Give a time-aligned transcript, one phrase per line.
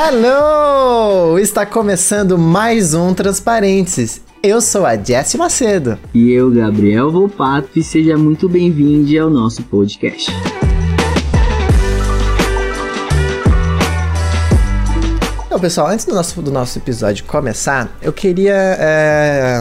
[0.00, 1.40] Hello!
[1.40, 4.20] Está começando mais um Transparentes.
[4.40, 5.98] Eu sou a Jess Macedo.
[6.14, 10.30] E eu, Gabriel Volpato, e seja muito bem-vindo ao nosso podcast.
[15.46, 19.60] Então, pessoal, antes do nosso, do nosso episódio começar, eu queria é,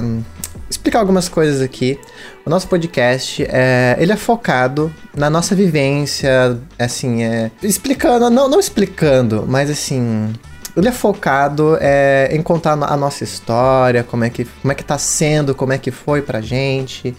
[0.69, 1.99] explicar algumas coisas aqui.
[2.45, 8.59] O nosso podcast, é, ele é focado na nossa vivência, assim, é, explicando, não, não
[8.59, 10.33] explicando, mas assim,
[10.77, 14.83] ele é focado é, em contar a nossa história, como é, que, como é que
[14.83, 17.15] tá sendo, como é que foi pra gente,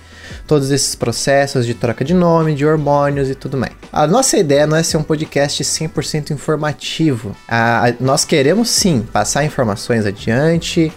[0.47, 3.73] todos esses processos de troca de nome, de hormônios e tudo mais.
[3.93, 7.35] A nossa ideia não é ser um podcast 100% informativo.
[7.49, 10.93] A, a, nós queremos sim passar informações adiante,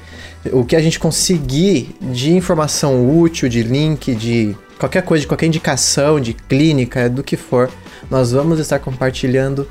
[0.52, 5.46] o que a gente conseguir de informação útil, de link, de qualquer coisa, de qualquer
[5.46, 7.70] indicação, de clínica, do que for,
[8.10, 9.68] nós vamos estar compartilhando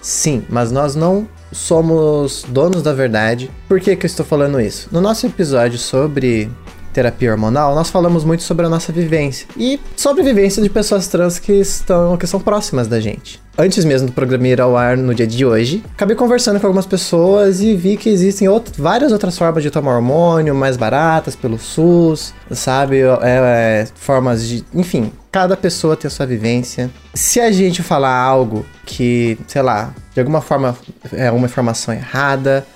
[0.00, 3.50] sim, mas nós não somos donos da verdade.
[3.68, 4.88] Por que, que eu estou falando isso?
[4.90, 6.50] No nosso episódio sobre
[6.92, 11.08] terapia hormonal, nós falamos muito sobre a nossa vivência e sobre a vivência de pessoas
[11.08, 13.40] trans que estão que são próximas da gente.
[13.56, 16.86] Antes mesmo do programa ir ao ar no dia de hoje, acabei conversando com algumas
[16.86, 21.58] pessoas e vi que existem outro, várias outras formas de tomar hormônio, mais baratas pelo
[21.58, 23.00] SUS, sabe?
[23.00, 24.64] É, é, formas de.
[24.72, 26.90] Enfim, cada pessoa tem a sua vivência.
[27.12, 30.74] Se a gente falar algo que, sei lá, de alguma forma
[31.12, 32.66] é uma informação errada,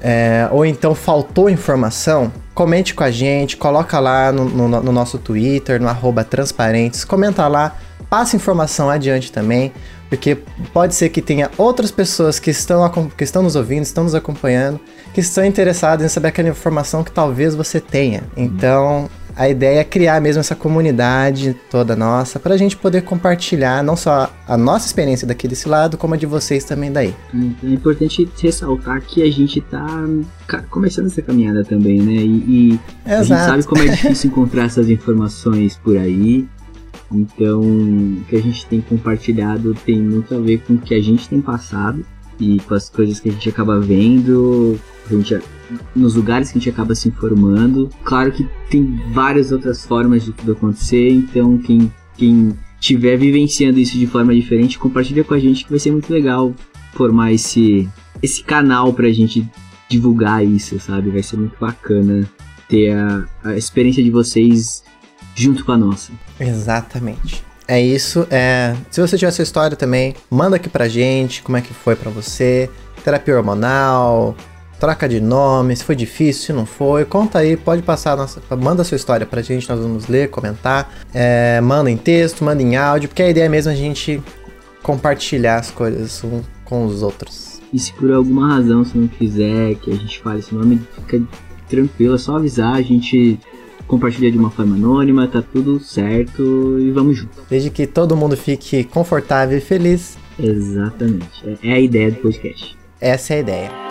[0.00, 5.18] é, ou então faltou informação, comente com a gente, coloca lá no, no, no nosso
[5.18, 7.76] Twitter, no arroba transparentes, comenta lá,
[8.08, 9.72] passa informação adiante também,
[10.08, 10.38] porque
[10.72, 14.80] pode ser que tenha outras pessoas que estão, que estão nos ouvindo, estão nos acompanhando,
[15.12, 18.22] que estão interessadas em saber aquela informação que talvez você tenha.
[18.36, 23.84] Então, a ideia é criar mesmo essa comunidade toda nossa para a gente poder compartilhar
[23.84, 27.14] não só a nossa experiência daqui desse lado, como a de vocês também daí.
[27.62, 30.06] É importante ressaltar que a gente tá
[30.70, 32.14] começando essa caminhada também, né?
[32.14, 36.48] E, e a gente sabe como é difícil encontrar essas informações por aí.
[37.12, 41.00] Então, o que a gente tem compartilhado tem muito a ver com o que a
[41.00, 42.04] gente tem passado
[42.40, 45.34] e com as coisas que a gente acaba vendo, a gente
[45.94, 47.90] nos lugares que a gente acaba se informando.
[48.04, 53.98] Claro que tem várias outras formas de tudo acontecer, então quem, quem estiver vivenciando isso
[53.98, 56.54] de forma diferente, compartilha com a gente que vai ser muito legal
[56.92, 57.88] formar esse,
[58.22, 59.46] esse canal pra gente
[59.88, 61.10] divulgar isso, sabe?
[61.10, 62.28] Vai ser muito bacana
[62.68, 64.84] ter a, a experiência de vocês
[65.34, 66.12] junto com a nossa.
[66.40, 67.44] Exatamente.
[67.68, 68.26] É isso.
[68.30, 71.96] É, se você tiver sua história também, manda aqui pra gente como é que foi
[71.96, 72.70] para você.
[73.04, 74.36] Terapia hormonal,
[74.78, 78.84] troca de nome, se foi difícil, se não foi, conta aí, pode passar, nossa, manda
[78.84, 83.08] sua história pra gente, nós vamos ler, comentar, é, manda em texto, manda em áudio,
[83.08, 84.22] porque a ideia é mesmo a gente
[84.82, 87.60] compartilhar as coisas um com os outros.
[87.72, 91.22] E se por alguma razão você não quiser que a gente fale esse nome, fica
[91.68, 93.38] tranquilo, é só avisar, a gente
[93.86, 97.42] compartilha de uma forma anônima, tá tudo certo e vamos junto.
[97.48, 100.18] Desde que todo mundo fique confortável e feliz.
[100.38, 101.28] Exatamente,
[101.62, 102.76] é, é a ideia do podcast.
[103.00, 103.85] Essa é a ideia.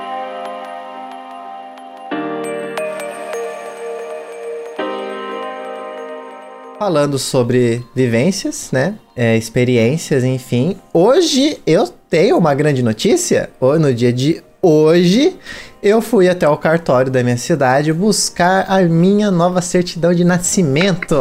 [6.86, 8.94] Falando sobre vivências, né?
[9.16, 10.78] É, experiências, enfim.
[10.94, 13.50] Hoje eu tenho uma grande notícia.
[13.60, 15.36] No dia de hoje,
[15.82, 21.20] eu fui até o cartório da minha cidade buscar a minha nova certidão de nascimento.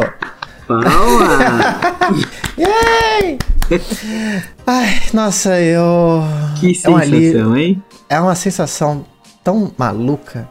[2.59, 3.39] Yay!
[4.67, 6.21] Ai, nossa, eu.
[6.59, 7.83] Que sensação, é hein?
[8.07, 9.03] É uma sensação
[9.43, 10.47] tão maluca.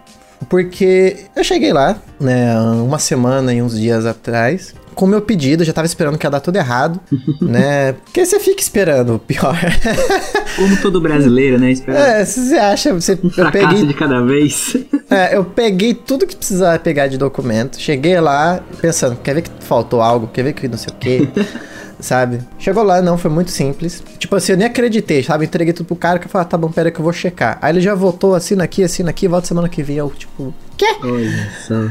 [0.49, 5.65] Porque eu cheguei lá, né, uma semana e uns dias atrás, com o meu pedido,
[5.65, 7.01] já tava esperando que ia dar tudo errado,
[7.41, 7.93] né?
[7.93, 9.59] Porque você fica esperando o pior.
[10.57, 11.73] Como todo brasileiro, né?
[11.73, 14.77] Espera é, você acha, você um eu peguei de cada vez.
[15.11, 19.51] É, eu peguei tudo que precisava pegar de documento, cheguei lá pensando, quer ver que
[19.61, 21.29] faltou algo, quer ver que não sei o quê.
[22.01, 22.41] sabe?
[22.59, 24.03] Chegou lá, não, foi muito simples.
[24.19, 25.45] Tipo assim, eu nem acreditei, sabe?
[25.45, 27.59] Entreguei tudo pro cara que falou, ah, tá bom, pera que eu vou checar.
[27.61, 29.97] Aí ele já voltou, assina aqui, assina aqui, volta semana que vem.
[29.97, 30.97] Eu, tipo, quê?
[31.03, 31.91] Olha só.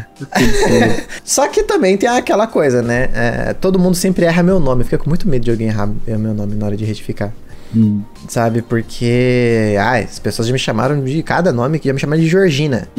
[1.23, 3.09] só que também tem aquela coisa, né?
[3.13, 4.83] É, todo mundo sempre erra meu nome.
[4.83, 7.33] Fica com muito medo de alguém errar meu nome na hora de retificar.
[7.75, 8.01] Hum.
[8.27, 8.61] Sabe?
[8.61, 9.75] Porque.
[9.79, 12.87] Ai, as pessoas já me chamaram de cada nome que já me chamaram de Georgina.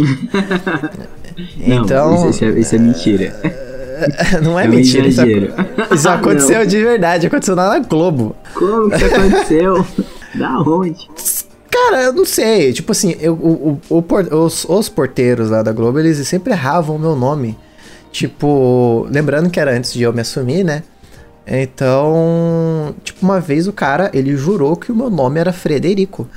[1.57, 2.31] Não, então.
[2.31, 3.64] Isso, é, isso é mentira.
[4.43, 5.07] Não é, mentira.
[5.07, 5.23] Isso,
[5.93, 6.67] isso aconteceu não.
[6.67, 8.35] de verdade, aconteceu lá na Globo.
[8.55, 9.87] Como que aconteceu?
[10.35, 11.09] da onde?
[11.71, 12.73] Cara, eu não sei.
[12.73, 16.97] Tipo assim, eu, o, o, o, os, os porteiros lá da Globo, eles sempre erravam
[16.97, 17.59] o meu nome.
[18.13, 20.85] Tipo, lembrando que era antes de eu me assumir, né?
[21.47, 26.29] Então, tipo, uma vez o cara, ele jurou que o meu nome era Frederico.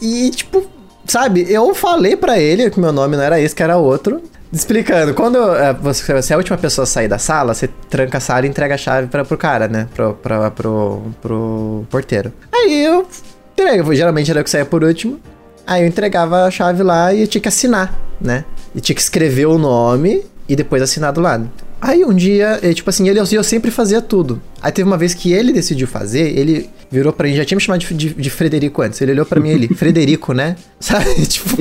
[0.00, 0.66] e, tipo,
[1.06, 4.22] sabe, eu falei para ele que meu nome não era esse, que era outro.
[4.52, 8.18] Explicando, quando é, você, você é a última pessoa a sair da sala, você tranca
[8.18, 9.88] a sala e entrega a chave pra, pro cara, né?
[9.94, 12.32] Pro, pra, pro, pro porteiro.
[12.52, 13.06] Aí eu
[13.52, 15.20] entrego, geralmente era eu que saía por último.
[15.66, 18.44] Aí eu entregava a chave lá e tinha que assinar, né?
[18.74, 21.50] E tinha que escrever o nome e depois assinar do lado.
[21.80, 24.40] Aí um dia, tipo assim, ele eu sempre fazia tudo.
[24.60, 27.62] Aí teve uma vez que ele decidiu fazer, ele virou pra mim, já tinha me
[27.62, 29.00] chamado de, de, de Frederico antes.
[29.00, 30.56] Ele olhou pra mim ele, Frederico, né?
[30.80, 31.26] Sabe?
[31.26, 31.56] Tipo.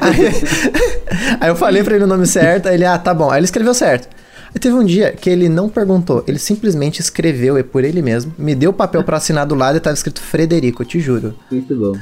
[0.00, 0.26] Aí,
[1.40, 3.30] aí, eu falei pra ele o nome certo, aí ele, ah, tá bom.
[3.30, 4.08] Aí ele escreveu certo.
[4.54, 8.34] Aí teve um dia que ele não perguntou, ele simplesmente escreveu e por ele mesmo,
[8.36, 11.34] me deu o papel pra assinar do lado e tava escrito Frederico, eu te juro.
[11.50, 11.98] Muito bom.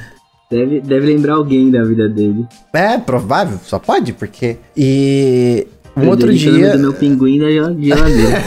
[0.51, 2.45] Deve, deve lembrar alguém da vida dele.
[2.73, 4.57] É, provável, só pode, porque.
[4.75, 5.65] E
[5.95, 6.77] um outro dia.
[6.77, 8.43] do meu pinguim da geladeira.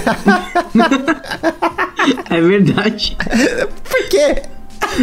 [2.31, 3.17] é verdade.
[3.88, 4.43] Por quê?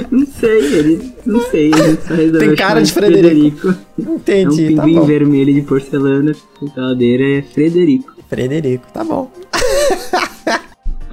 [0.10, 1.14] Não sei, ele.
[1.26, 3.74] Não sei, ele só Tem cara de Frederico.
[3.74, 3.76] Frederico.
[4.00, 4.68] Entendi.
[4.68, 6.34] É um tá pinguim tá vermelho de porcelana,
[6.76, 8.16] geladeira é Frederico.
[8.30, 9.32] Frederico, tá bom.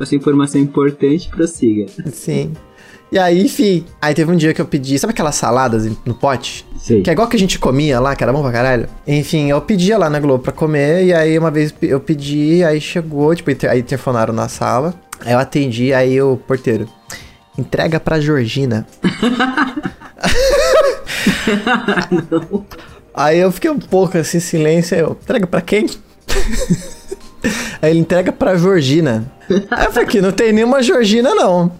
[0.01, 1.87] Essa informação importante, prossiga.
[2.13, 2.53] Sim.
[3.11, 3.85] E aí, enfim.
[4.01, 6.67] Aí teve um dia que eu pedi, sabe aquelas saladas no pote?
[6.79, 7.03] Sim.
[7.03, 8.89] Que é igual que a gente comia lá, que era bom pra caralho.
[9.07, 12.81] Enfim, eu pedia lá na Globo pra comer, e aí uma vez eu pedi, aí
[12.81, 14.95] chegou, tipo, aí telefonaram na sala.
[15.25, 16.89] Aí eu atendi, aí o porteiro.
[17.57, 18.87] Entrega pra Georgina.
[22.31, 22.65] Não.
[23.15, 25.87] Aí eu fiquei um pouco assim, silêncio, aí eu, entrega pra quem?
[27.83, 29.29] aí ele entrega pra Georgina.
[29.73, 31.73] Aí eu falei, aqui não tem nenhuma Georgina, não.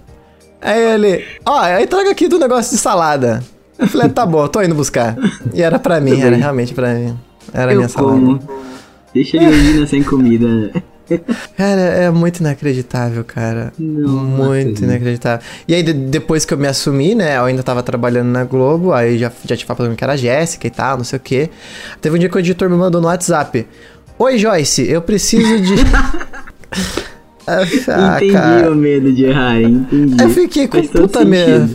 [0.61, 3.43] Aí ele, ó, aí traga aqui do negócio de salada.
[3.79, 5.17] Eu falei, tá bom, tô indo buscar.
[5.55, 7.17] E era pra mim, era realmente pra mim.
[7.53, 8.41] Era a minha salada.
[9.15, 10.73] Deixa a Georgina sem comida.
[11.57, 13.73] Cara, é muito inacreditável, cara.
[13.79, 15.47] Não, muito não inacreditável.
[15.67, 17.39] E aí, de, depois que eu me assumi, né?
[17.39, 20.67] Eu ainda tava trabalhando na Globo, aí já, já tinha falado que era a Jéssica
[20.67, 21.51] e tal, não sei o quê.
[22.01, 23.67] Teve um dia que o editor me mandou no WhatsApp.
[24.19, 25.75] Oi, Joyce, eu preciso de.
[27.89, 28.71] Ah, entendi cara.
[28.71, 30.23] o medo de errar, entendi.
[30.23, 31.73] Eu fiquei com puta medo.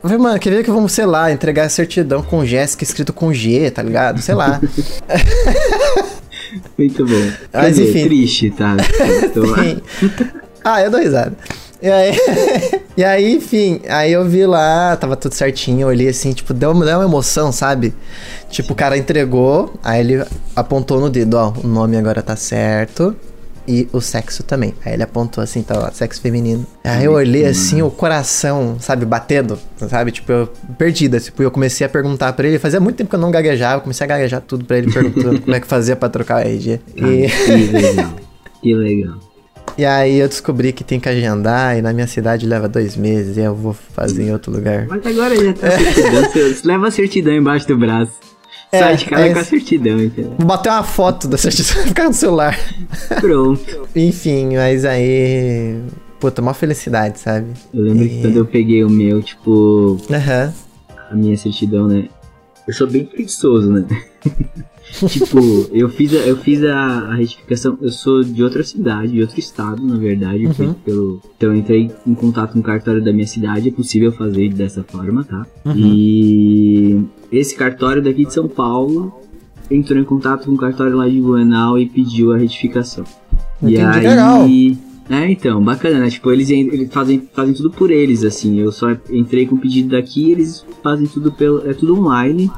[0.00, 3.70] Falei, mano, queria que vamos, sei lá, entregar a certidão com Jéssica escrito com G,
[3.70, 4.22] tá ligado?
[4.22, 4.60] Sei lá.
[6.78, 7.30] Muito bom.
[7.52, 8.04] Mas dizer, enfim.
[8.04, 8.76] Triste, tá?
[10.64, 11.36] ah, eu dou risada.
[11.82, 12.16] E aí,
[12.96, 16.72] e aí, enfim, aí eu vi lá, tava tudo certinho, eu olhei assim, tipo, deu,
[16.72, 17.92] deu uma emoção, sabe?
[18.48, 23.14] Tipo, o cara entregou, aí ele apontou no dedo, ó, o nome agora tá certo
[23.66, 24.74] e o sexo também.
[24.84, 26.66] Aí ele apontou assim, tá lá, sexo feminino.
[26.84, 29.58] Aí eu olhei assim, o coração, sabe, batendo,
[29.88, 30.12] sabe?
[30.12, 30.48] Tipo, eu
[30.78, 31.18] perdida.
[31.20, 32.58] Tipo, eu comecei a perguntar pra ele.
[32.58, 35.40] Fazia muito tempo que eu não gaguejava, eu comecei a gaguejar tudo pra ele, perguntando
[35.42, 36.80] como é que fazia pra trocar o RG.
[36.96, 37.26] E...
[37.26, 38.14] Ah, que legal.
[38.62, 39.26] Que legal.
[39.78, 43.36] E aí eu descobri que tem que agendar e na minha cidade leva dois meses
[43.36, 44.86] e eu vou fazer em outro lugar.
[44.88, 46.54] Mas agora já tá certidão.
[46.64, 48.12] leva a certidão embaixo do braço.
[48.72, 50.34] É, Sai de casa é, com a certidão, entendeu?
[50.38, 52.58] Vou bater uma foto da certidão e ficar no celular.
[53.20, 53.88] Pronto.
[53.94, 55.80] Enfim, mas aí.
[56.18, 57.46] Puta, uma felicidade, sabe?
[57.72, 58.08] Eu lembro e...
[58.08, 59.98] que quando eu peguei o meu, tipo.
[60.10, 60.52] Aham.
[61.10, 62.08] A minha certidão, né?
[62.66, 63.86] Eu sou bem preguiçoso, né?
[65.08, 65.38] tipo,
[65.72, 67.76] eu fiz, a, eu fiz a, a, retificação.
[67.80, 70.46] Eu sou de outra cidade, de outro estado, na verdade.
[70.46, 70.72] Uhum.
[70.74, 73.68] Pelo, então eu entrei em contato com o cartório da minha cidade.
[73.68, 75.46] É possível fazer dessa forma, tá?
[75.64, 75.74] Uhum.
[75.76, 79.12] E esse cartório daqui de São Paulo
[79.70, 83.04] entrou em contato com o cartório lá de Buenal e pediu a retificação.
[83.60, 84.46] Entendi, e aí, legal.
[85.08, 86.10] É, então, bacana, né?
[86.10, 88.58] Tipo, eles, eles fazem, fazem tudo por eles, assim.
[88.58, 91.68] Eu só entrei com o pedido daqui eles fazem tudo pelo.
[91.68, 92.50] É tudo online.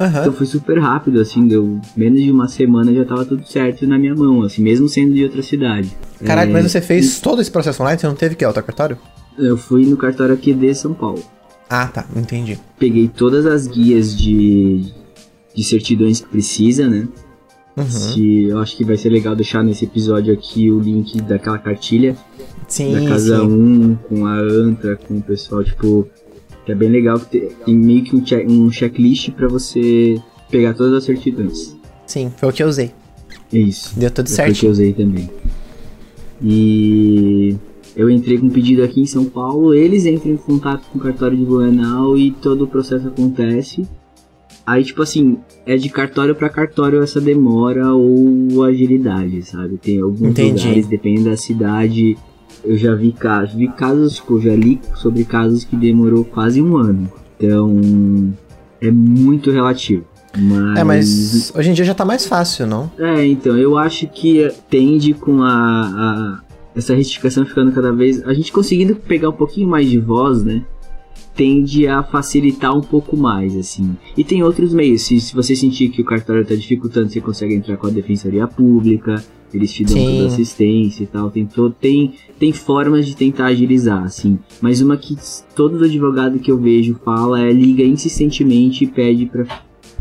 [0.00, 0.08] Uhum.
[0.08, 3.96] Então foi super rápido, assim, deu menos de uma semana já tava tudo certo na
[3.96, 5.96] minha mão, assim, mesmo sendo de outra cidade.
[6.24, 7.22] Caraca, é, mas você fez e...
[7.22, 8.00] todo esse processo online?
[8.00, 8.98] Você não teve que ir ao cartório?
[9.38, 11.22] Eu fui no cartório aqui de São Paulo.
[11.68, 12.58] Ah, tá, entendi.
[12.78, 14.92] Peguei todas as guias de,
[15.54, 17.08] de certidões que precisa, né?
[17.76, 17.90] Uhum.
[17.90, 22.16] Se, eu acho que vai ser legal deixar nesse episódio aqui o link daquela cartilha.
[22.68, 26.08] Sim, da Casa 1, um, com a ANTRA, com o pessoal, tipo,
[26.64, 30.74] que é bem legal que tem meio que um, check, um checklist para você pegar
[30.74, 31.76] todas as certidões.
[32.06, 32.90] Sim, foi o que eu usei.
[33.52, 33.98] Isso.
[33.98, 34.48] Deu tudo certo.
[34.48, 35.30] Foi o que eu usei também.
[36.42, 37.56] E
[37.96, 41.00] eu entrei com um pedido aqui em São Paulo, eles entram em contato com o
[41.00, 43.86] cartório de Blumenau e todo o processo acontece.
[44.66, 49.76] Aí, tipo assim, é de cartório para cartório essa demora ou agilidade, sabe?
[49.76, 50.62] Tem alguns Entendi.
[50.64, 52.16] lugares, depende da cidade,
[52.64, 56.76] eu já vi casos, vi casos, tipo, já li sobre casos que demorou quase um
[56.76, 57.10] ano.
[57.36, 58.32] Então,
[58.80, 60.04] é muito relativo.
[60.36, 60.78] Mas...
[60.78, 62.90] É, mas hoje em dia já tá mais fácil, não?
[62.98, 66.40] É, então, eu acho que tende com a, a
[66.74, 68.22] essa retificação ficando cada vez.
[68.24, 70.62] A gente conseguindo pegar um pouquinho mais de voz, né?
[71.34, 73.96] Tende a facilitar um pouco mais, assim.
[74.16, 77.54] E tem outros meios, se, se você sentir que o cartório está dificultando, você consegue
[77.54, 82.14] entrar com a Defensoria Pública, eles te dão toda assistência e tal, tem, todo, tem,
[82.38, 84.38] tem formas de tentar agilizar, assim.
[84.60, 85.16] Mas uma que
[85.54, 89.30] todo advogado que eu vejo fala é liga insistentemente e pede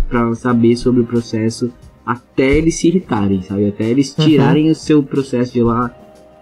[0.09, 1.71] para saber sobre o processo
[2.05, 3.67] até eles se irritarem, sabe?
[3.67, 4.25] Até eles uhum.
[4.25, 4.71] tirarem uhum.
[4.71, 5.89] o seu processo de lá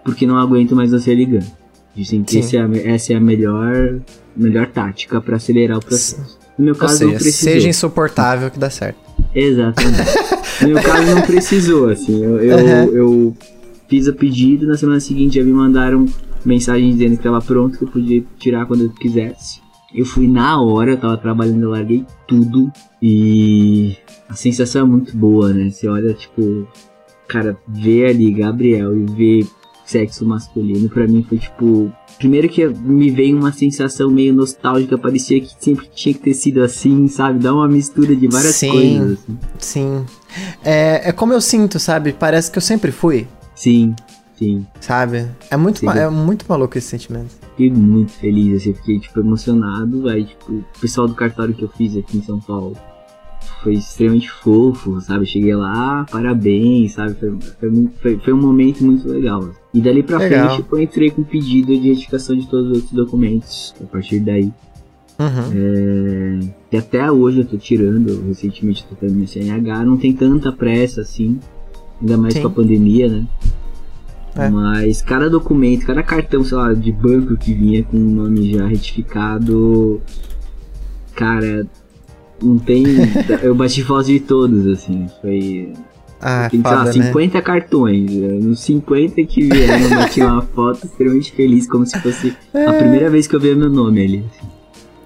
[0.04, 1.61] porque não aguento mais você ligando.
[1.94, 4.00] Dizem que essa é, a, essa é a melhor,
[4.36, 6.38] melhor tática para acelerar o processo.
[6.58, 7.52] No meu caso, seja, não precisou.
[7.52, 8.98] Seja insuportável que dá certo.
[9.34, 9.98] Exatamente.
[10.62, 12.22] no meu caso, não precisou, assim.
[12.22, 12.84] Eu, eu, uhum.
[12.94, 13.36] eu
[13.88, 16.06] fiz o pedido, na semana seguinte já me mandaram
[16.44, 19.60] mensagem dizendo que estava pronto, que eu podia tirar quando eu quisesse.
[19.94, 23.96] Eu fui na hora, eu tava trabalhando, eu larguei tudo e
[24.28, 25.68] a sensação é muito boa, né?
[25.68, 26.66] Você olha, tipo,
[27.28, 29.46] cara, ver ali Gabriel e ver
[29.92, 31.92] sexo masculino, para mim foi tipo.
[32.18, 36.62] Primeiro que me veio uma sensação meio nostálgica, parecia que sempre tinha que ter sido
[36.62, 37.40] assim, sabe?
[37.40, 39.12] Dá uma mistura de várias sim, coisas.
[39.12, 39.38] Assim.
[39.58, 40.04] Sim.
[40.64, 42.12] É, é como eu sinto, sabe?
[42.12, 43.26] Parece que eu sempre fui.
[43.54, 43.94] Sim,
[44.38, 44.64] sim.
[44.80, 45.26] Sabe?
[45.50, 47.30] É muito, é muito maluco esse sentimento.
[47.50, 50.08] Fiquei muito feliz, assim, fiquei, tipo, emocionado.
[50.08, 52.76] Aí, tipo, o pessoal do cartório que eu fiz aqui em São Paulo
[53.62, 55.24] foi extremamente fofo, sabe?
[55.24, 57.14] Cheguei lá, parabéns, sabe?
[57.14, 59.50] Foi, foi, foi, foi um momento muito legal.
[59.72, 60.56] E dali pra legal.
[60.56, 63.74] frente eu entrei com pedido de retificação de todos os outros documentos.
[63.82, 64.52] A partir daí.
[65.18, 65.52] Uhum.
[65.54, 66.40] É,
[66.72, 71.02] e até hoje eu tô tirando, recentemente eu tô fazendo CNH, não tem tanta pressa
[71.02, 71.38] assim,
[72.00, 72.42] ainda mais Sim.
[72.42, 73.26] com a pandemia, né?
[74.34, 74.48] É.
[74.48, 78.66] Mas cada documento, cada cartão, sei lá, de banco que vinha com o nome já
[78.66, 80.00] retificado,
[81.14, 81.66] cara,
[82.42, 82.84] não tem.
[83.42, 85.06] eu bati foto de todos, assim.
[85.20, 85.72] Foi.
[86.20, 87.42] Ah, tem, foda, sei lá, 50 né?
[87.42, 88.10] cartões.
[88.12, 92.64] Nos 50 que vieram, eu bati uma foto extremamente feliz, como se fosse é.
[92.64, 94.24] a primeira vez que eu via meu nome ali.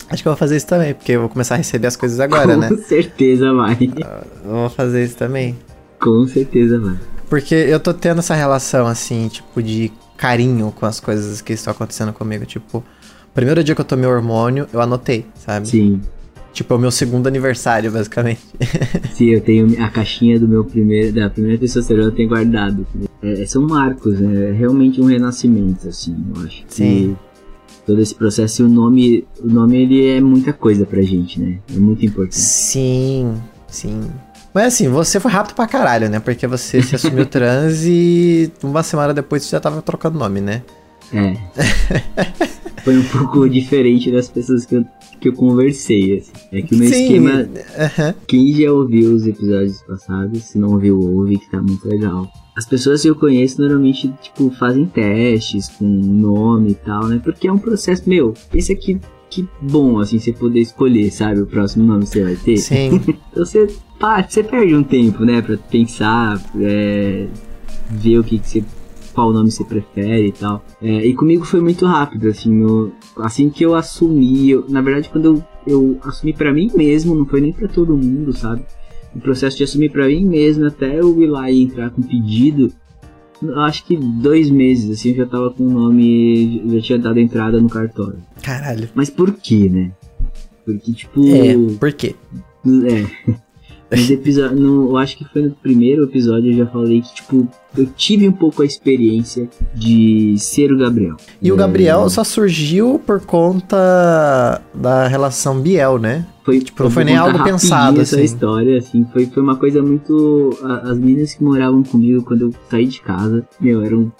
[0.09, 2.21] Acho que eu vou fazer isso também, porque eu vou começar a receber as coisas
[2.21, 2.69] agora, Com né?
[2.69, 3.77] Com certeza vai.
[4.45, 5.57] Eu vou fazer isso também.
[6.01, 6.97] Com certeza vai.
[7.29, 11.73] Porque eu tô tendo essa relação, assim, tipo, de carinho com as coisas que estão
[11.73, 12.47] acontecendo comigo.
[12.47, 12.85] Tipo,
[13.35, 15.67] primeiro dia que eu tomei hormônio, eu anotei, sabe?
[15.67, 16.01] Sim.
[16.57, 18.41] Tipo, é o meu segundo aniversário, basicamente.
[19.13, 22.87] Sim, eu tenho a caixinha do meu primeiro, da primeira testosterona eu tenho guardado.
[23.23, 24.49] É, são marcos, né?
[24.49, 26.65] É realmente um renascimento, assim, eu acho.
[26.67, 27.15] Sim.
[27.85, 31.59] todo esse processo e o nome, o nome ele é muita coisa pra gente, né?
[31.75, 32.37] É muito importante.
[32.37, 33.35] Sim,
[33.69, 34.11] sim.
[34.55, 36.21] Mas assim, você foi rápido pra caralho, né?
[36.21, 40.63] Porque você se assumiu trans e uma semana depois você já tava trocando nome, né?
[41.13, 41.37] É.
[42.83, 44.87] foi um pouco diferente das pessoas que eu
[45.21, 46.19] que eu conversei.
[46.19, 46.33] Assim.
[46.53, 47.03] É que o meu Sim.
[47.03, 47.49] esquema.
[48.27, 52.31] Quem já ouviu os episódios passados, se não ouviu, ouve, que tá muito legal.
[52.57, 57.21] As pessoas que eu conheço normalmente, tipo, fazem testes com nome e tal, né?
[57.23, 61.47] Porque é um processo, meu, esse aqui, que bom, assim, você poder escolher, sabe, o
[61.47, 62.57] próximo nome que você vai ter.
[62.57, 63.01] Sim.
[63.31, 63.67] então você,
[64.01, 67.27] pá, você perde um tempo, né, pra pensar, é,
[67.91, 68.65] ver o que, que você
[69.17, 70.63] qual nome você prefere e tal.
[70.83, 72.63] É, e comigo foi muito rápido, assim,
[73.17, 77.25] assim que eu assumi, eu, na verdade quando eu, eu assumi para mim mesmo, não
[77.25, 78.63] foi nem para todo mundo, sabe?
[79.15, 82.71] O processo de assumir para mim mesmo, até eu ir lá e entrar com pedido,
[83.57, 87.59] acho que dois meses, assim, eu já tava com o nome, já tinha dado entrada
[87.59, 88.19] no cartório.
[88.43, 88.91] Caralho.
[88.95, 89.93] Mas por quê, né?
[90.63, 91.27] Porque, tipo...
[91.27, 92.15] É, por quê?
[92.67, 93.33] É...
[94.57, 98.27] No, eu acho que foi no primeiro episódio eu já falei que, tipo, eu tive
[98.29, 101.17] um pouco a experiência de ser o Gabriel.
[101.41, 101.53] E é...
[101.53, 106.27] o Gabriel só surgiu por conta da relação Biel, né?
[106.45, 108.25] Foi, tipo, não foi nem algo pensado, essa assim.
[108.25, 110.51] história, assim, foi, foi uma coisa muito...
[110.83, 114.13] As meninas que moravam comigo quando eu saí de casa, meu, eram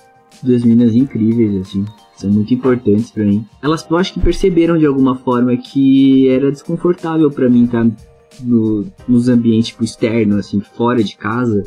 [0.43, 1.85] duas meninas incríveis, assim
[2.17, 3.45] são muito importantes para mim.
[3.63, 7.91] Elas, eu acho que perceberam de alguma forma que era desconfortável para mim estar tá
[8.43, 11.65] no, nos ambientes tipo, externos, assim, fora de casa,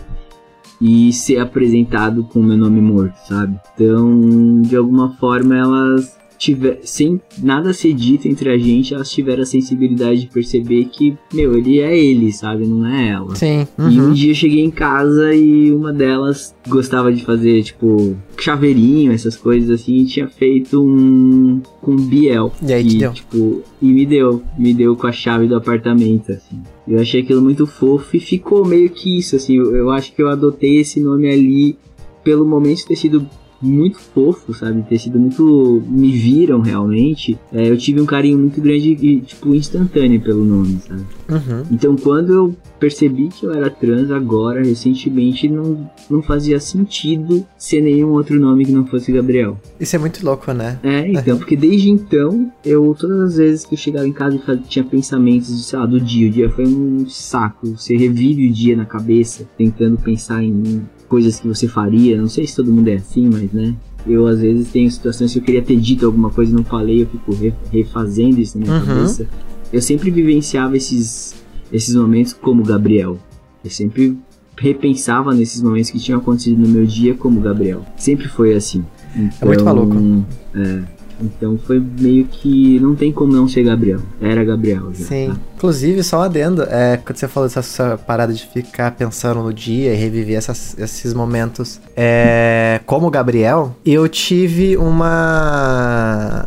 [0.82, 3.60] e ser apresentado com o meu nome morto, sabe?
[3.76, 9.44] Então, de alguma forma, elas tiver, sem nada ser dito entre a gente, elas tiveram
[9.44, 12.66] a sensibilidade de perceber que, meu, ele é ele, sabe?
[12.66, 13.36] Não é ela.
[13.36, 13.68] Sim.
[13.78, 13.92] Uhum.
[13.92, 19.12] E um dia eu cheguei em casa e uma delas gostava de fazer, tipo, chaveirinho,
[19.12, 22.54] essas coisas assim, e tinha feito um com Biel.
[22.66, 23.14] E aí, e, deu?
[23.14, 26.62] tipo, e me deu, me deu com a chave do apartamento, assim.
[26.88, 29.58] Eu achei aquilo muito fofo e ficou meio que isso, assim.
[29.58, 31.78] Eu, eu acho que eu adotei esse nome ali
[32.24, 33.28] pelo momento ter sido
[33.62, 34.82] muito fofo, sabe?
[34.84, 35.84] Ter sido muito.
[35.88, 37.38] me viram realmente.
[37.52, 41.02] É, eu tive um carinho muito grande e, tipo, instantâneo pelo nome, sabe?
[41.30, 41.64] Uhum.
[41.72, 47.82] Então quando eu percebi que eu era trans agora, recentemente, não, não fazia sentido ser
[47.82, 49.60] nenhum outro nome que não fosse Gabriel.
[49.80, 50.80] Isso é muito louco, né?
[50.82, 54.58] É, então, porque desde então, eu, todas as vezes que eu chegava em casa e
[54.68, 57.68] tinha pensamentos, sei lá, do dia, o dia foi um saco.
[57.78, 62.22] Você revive o dia na cabeça, tentando pensar em coisas que você faria.
[62.22, 63.76] Não sei se todo mundo é assim, mas né.
[64.08, 67.02] Eu às vezes tenho situações que eu queria ter dito alguma coisa e não falei,
[67.02, 67.38] eu fico
[67.72, 68.86] refazendo isso na minha uhum.
[68.86, 69.28] cabeça.
[69.74, 71.36] Eu sempre vivenciava esses,
[71.72, 73.18] esses momentos como Gabriel.
[73.64, 74.18] Eu sempre
[74.58, 77.86] repensava nesses momentos que tinham acontecido no meu dia como Gabriel.
[77.98, 78.86] Sempre foi assim.
[79.16, 80.26] Então, é muito maluco.
[80.54, 80.84] É,
[81.22, 84.00] então foi meio que não tem como não ser Gabriel.
[84.22, 84.92] Era Gabriel.
[84.94, 85.28] Já, Sim.
[85.30, 85.38] Tá?
[85.58, 89.94] Inclusive, só um adendo, é, quando você falou dessa parada de ficar pensando no dia
[89.94, 96.46] e reviver essas, esses momentos é, como Gabriel, eu tive uma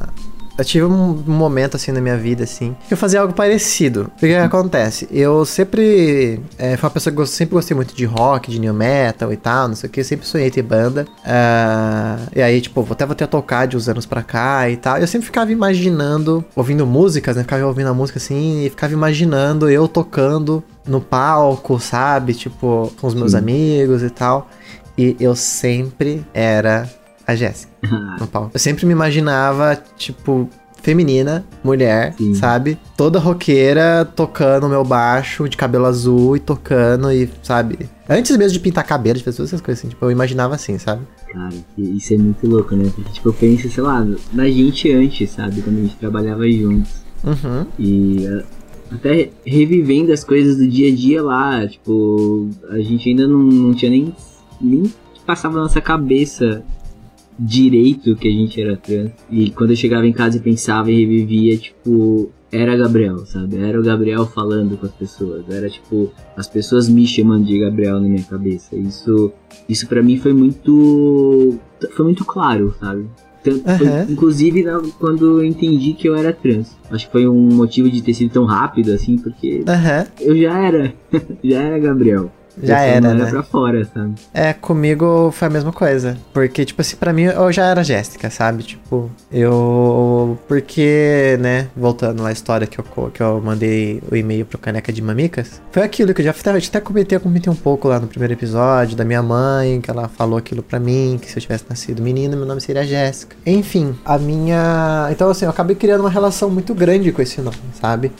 [0.62, 4.11] eu tive um momento assim na minha vida, assim, que eu fazia algo parecido.
[4.16, 5.09] O que, acontece?
[5.11, 6.40] Eu sempre.
[6.57, 9.37] É, fui uma pessoa que eu sempre gostei muito de rock, de new metal e
[9.37, 10.00] tal, não sei o que.
[10.00, 11.07] Eu sempre sonhei ter banda.
[11.25, 14.76] Uh, e aí, tipo, até vou ter a tocar de uns anos pra cá e
[14.76, 14.99] tal.
[14.99, 17.42] Eu sempre ficava imaginando, ouvindo músicas, né?
[17.42, 22.35] Ficava ouvindo a música assim e ficava imaginando eu tocando no palco, sabe?
[22.35, 23.38] Tipo, com os meus Sim.
[23.38, 24.49] amigos e tal.
[24.97, 26.88] E eu sempre era
[27.26, 27.73] a Jéssica
[28.19, 28.50] no palco.
[28.55, 30.49] Eu sempre me imaginava, tipo,
[30.83, 32.35] feminina, mulher, Sim.
[32.35, 32.76] sabe?
[32.97, 37.88] Toda roqueira tocando meu baixo de cabelo azul e tocando e, sabe?
[38.09, 40.76] Antes mesmo de pintar cabelo, de fazer todas essas coisas assim, tipo, eu imaginava assim,
[40.79, 41.02] sabe?
[41.33, 42.91] Cara, isso é muito louco, né?
[42.95, 45.62] Porque, tipo, eu penso, sei lá, na gente antes, sabe?
[45.62, 46.93] Quando a gente trabalhava juntos.
[47.25, 47.67] Uhum.
[47.79, 48.26] E
[48.91, 53.75] até revivendo as coisas do dia a dia lá, tipo, a gente ainda não, não
[53.75, 54.14] tinha nem,
[54.61, 54.93] nem
[55.25, 56.62] passava na nossa cabeça
[57.44, 59.11] direito que a gente era trans.
[59.30, 63.56] E quando eu chegava em casa e pensava e revivia, tipo, era Gabriel, sabe?
[63.56, 65.44] Era o Gabriel falando com as pessoas.
[65.49, 68.76] Era tipo, as pessoas me chamando de Gabriel na minha cabeça.
[68.76, 69.32] Isso,
[69.68, 71.58] isso para mim foi muito.
[71.92, 73.06] Foi muito claro, sabe?
[73.42, 73.78] Tanto, uhum.
[73.78, 74.64] foi, inclusive
[75.00, 76.76] quando eu entendi que eu era trans.
[76.90, 80.06] Acho que foi um motivo de ter sido tão rápido assim, porque uhum.
[80.21, 80.95] eu já era.
[81.43, 82.30] já era Gabriel.
[82.62, 83.30] Já era, né?
[83.30, 84.15] pra fora, sabe?
[84.34, 86.17] É, comigo foi a mesma coisa.
[86.32, 88.62] Porque, tipo assim, pra mim eu já era Jéssica, sabe?
[88.62, 90.38] Tipo, eu.
[90.49, 94.93] Porque, né, voltando lá à história que eu, que eu mandei o e-mail pro Caneca
[94.93, 97.99] de Mamicas, foi aquilo que eu já até, até comentei, eu comentei um pouco lá
[97.99, 101.43] no primeiro episódio da minha mãe, que ela falou aquilo pra mim, que se eu
[101.43, 103.36] tivesse nascido menina, meu nome seria Jéssica.
[103.47, 105.08] Enfim, a minha.
[105.10, 108.12] Então, assim, eu acabei criando uma relação muito grande com esse nome, sabe?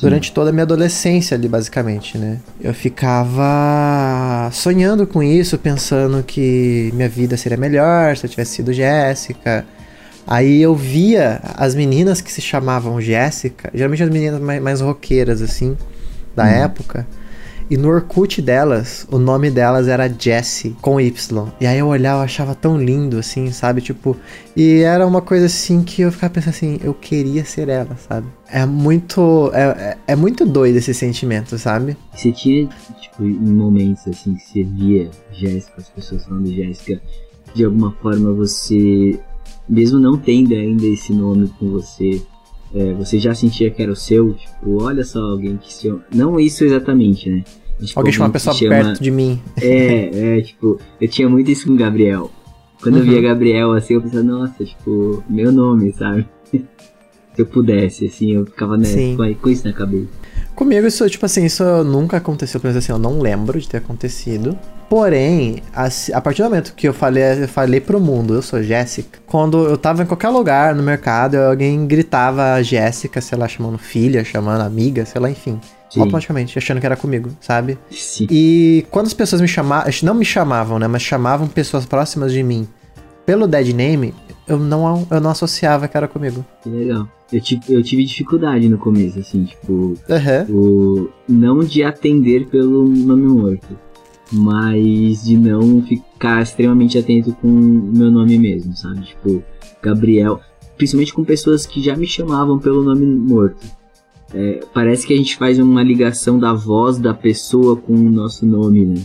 [0.00, 2.38] Durante toda a minha adolescência ali, basicamente, né?
[2.60, 8.72] Eu ficava sonhando com isso, pensando que minha vida seria melhor se eu tivesse sido
[8.72, 9.64] Jéssica.
[10.26, 15.42] Aí eu via as meninas que se chamavam Jéssica, geralmente as meninas mais, mais roqueiras,
[15.42, 15.76] assim,
[16.34, 16.48] da hum.
[16.48, 17.06] época
[17.70, 21.48] e no Orkut delas, o nome delas era Jessie, com Y.
[21.60, 23.80] E aí eu olhava, eu achava tão lindo, assim, sabe?
[23.80, 24.16] Tipo,
[24.56, 28.26] e era uma coisa assim que eu ficava pensando assim, eu queria ser ela, sabe?
[28.48, 29.52] É muito.
[29.54, 31.96] É, é, é muito doido esse sentimento, sabe?
[32.12, 32.68] Você tinha,
[33.00, 37.00] tipo, em momentos assim que você via Jéssica, as pessoas falando Jéssica,
[37.54, 39.16] de alguma forma você,
[39.68, 42.20] mesmo não tendo ainda esse nome com você,
[42.74, 44.34] é, você já sentia que era o seu?
[44.34, 45.92] Tipo, olha só, alguém que se.
[46.12, 47.44] Não isso exatamente, né?
[47.86, 48.70] Tipo, alguém chama uma pessoa chama...
[48.70, 49.40] perto de mim.
[49.60, 52.30] É, é, tipo, eu tinha muito isso com o Gabriel.
[52.82, 53.00] Quando uhum.
[53.00, 56.26] eu via Gabriel, assim, eu pensava, nossa, tipo, meu nome, sabe?
[56.52, 60.08] Se eu pudesse, assim, eu ficava né, com, com isso na cabeça.
[60.60, 63.78] Comigo, isso, tipo assim, isso nunca aconteceu, pelo menos assim, eu não lembro de ter
[63.78, 64.58] acontecido.
[64.90, 68.62] Porém, a, a, partir do momento que eu falei, eu falei pro mundo, eu sou
[68.62, 73.78] Jéssica, quando eu tava em qualquer lugar no mercado, alguém gritava Jéssica, sei lá, chamando
[73.78, 75.58] filha, chamando amiga, sei lá, enfim.
[75.88, 76.00] Sim.
[76.00, 77.78] automaticamente, achando que era comigo, sabe?
[77.90, 78.26] Sim.
[78.30, 82.42] E quando as pessoas me chamavam, não me chamavam, né, mas chamavam pessoas próximas de
[82.42, 82.68] mim
[83.24, 84.14] pelo dead name,
[84.50, 86.44] eu não, eu não associava que era comigo.
[86.62, 87.08] Que legal.
[87.32, 89.96] Eu tive, eu tive dificuldade no começo, assim, tipo, uhum.
[90.48, 93.78] o, não de atender pelo nome morto,
[94.32, 99.02] mas de não ficar extremamente atento com o meu nome mesmo, sabe?
[99.02, 99.42] Tipo,
[99.80, 100.40] Gabriel,
[100.76, 103.80] principalmente com pessoas que já me chamavam pelo nome morto
[104.32, 108.46] é, parece que a gente faz uma ligação da voz da pessoa com o nosso
[108.46, 109.02] nome, né?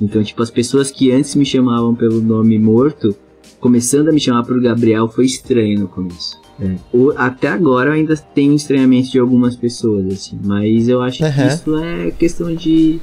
[0.00, 3.14] Então, tipo, as pessoas que antes me chamavam pelo nome morto,
[3.60, 6.40] começando a me chamar por Gabriel, foi estranho no começo.
[6.60, 6.74] É.
[6.92, 11.32] O, até agora eu ainda tenho estranhamento de algumas pessoas, assim, mas eu acho uhum.
[11.32, 13.00] que isso é questão de.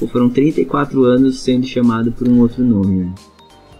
[0.00, 3.14] Pô, foram 34 anos sendo chamado por um outro nome, né?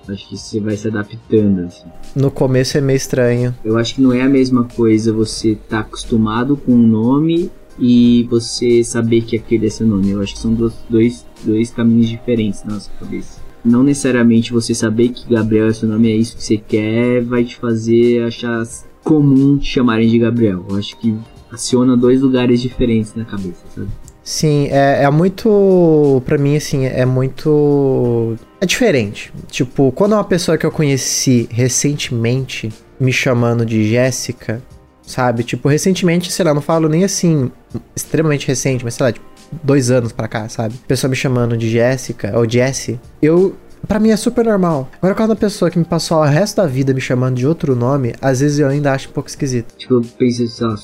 [0.09, 1.85] Acho que você vai se adaptando, assim.
[2.17, 3.55] No começo é meio estranho.
[3.63, 8.27] Eu acho que não é a mesma coisa você tá acostumado com um nome e
[8.31, 10.11] você saber que aquele é seu nome.
[10.11, 13.48] Eu acho que são dois, dois, dois caminhos diferentes na nossa cabeça.
[13.65, 17.45] Não necessariamente você saber que Gabriel é seu nome, é isso que você quer, vai
[17.45, 18.63] te fazer achar
[19.03, 20.65] comum te chamarem de Gabriel.
[20.69, 21.15] Eu acho que
[21.51, 23.89] aciona dois lugares diferentes na cabeça, sabe?
[24.23, 26.23] Sim, é, é muito.
[26.27, 28.37] Pra mim, assim, é muito.
[28.61, 29.33] É diferente.
[29.51, 32.69] Tipo, quando uma pessoa que eu conheci recentemente
[33.01, 34.63] me chamando de Jéssica,
[35.01, 35.43] sabe?
[35.45, 37.51] Tipo, recentemente, sei lá, não falo nem assim,
[37.97, 39.25] extremamente recente, mas sei lá, tipo,
[39.63, 40.75] dois anos pra cá, sabe?
[40.87, 43.57] Pessoa me chamando de Jéssica ou Jessie, eu.
[43.87, 44.89] Pra mim é super normal.
[44.99, 47.77] Agora, quando a pessoa que me passou o resto da vida me chamando de outro
[47.77, 49.75] nome, às vezes eu ainda acho um pouco esquisito.
[49.77, 50.75] Tipo, eu penso só,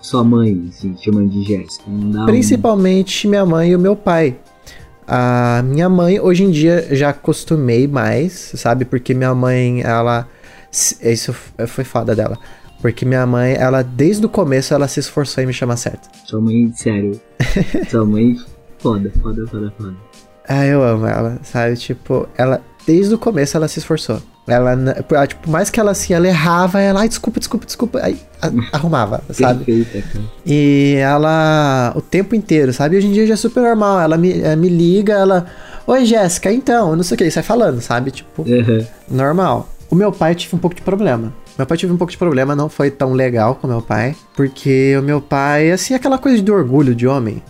[0.00, 1.84] sua mãe, assim, chamando de Jéssica.
[2.26, 4.36] Principalmente minha mãe e o meu pai.
[5.06, 8.84] A minha mãe, hoje em dia, já acostumei mais, sabe?
[8.84, 10.28] Porque minha mãe, ela.
[10.70, 11.34] Isso
[11.66, 12.38] foi foda dela.
[12.84, 16.06] Porque minha mãe, ela, desde o começo, ela se esforçou em me chamar certo.
[16.26, 17.18] Sua mãe, sério.
[17.88, 18.36] Sua mãe,
[18.76, 19.94] foda, foda, foda, foda.
[20.46, 21.78] Ah, eu amo ela, sabe?
[21.78, 24.20] Tipo, ela, desde o começo, ela se esforçou.
[24.46, 24.76] Ela,
[25.26, 28.20] tipo, mais que ela assim, ela errava, ela, ai, desculpa, desculpa, desculpa, aí
[28.70, 29.64] arrumava, sabe?
[29.64, 32.98] Perfeita, E ela, o tempo inteiro, sabe?
[32.98, 35.46] Hoje em dia já é super normal, ela me, ela me liga, ela,
[35.86, 38.10] oi Jéssica, então, não sei o que, sai falando, sabe?
[38.10, 38.86] Tipo, uhum.
[39.10, 39.70] normal.
[39.90, 41.32] O meu pai tive um pouco de problema.
[41.56, 44.96] Meu pai tive um pouco de problema, não foi tão legal com meu pai, porque
[44.98, 47.42] o meu pai, assim, aquela coisa de orgulho de homem,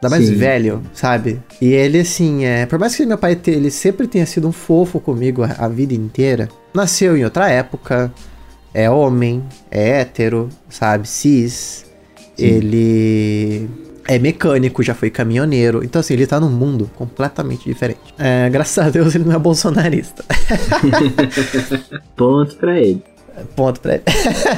[0.00, 0.34] Ainda mais Sim.
[0.36, 1.42] velho, sabe?
[1.60, 2.66] E ele, assim, é.
[2.66, 5.68] Por mais que meu pai te, ele sempre tenha sido um fofo comigo a, a,
[5.68, 8.12] vida inteira, nasceu em outra época,
[8.72, 11.08] é homem, é hétero, sabe?
[11.08, 11.84] Cis.
[12.36, 12.44] Sim.
[12.44, 13.68] Ele
[14.06, 15.82] é mecânico, já foi caminhoneiro.
[15.82, 18.14] Então, assim, ele tá num mundo completamente diferente.
[18.16, 20.24] É, graças a Deus ele não é bolsonarista.
[22.16, 23.02] Ponto pra ele.
[23.56, 24.02] Ponto pra ele.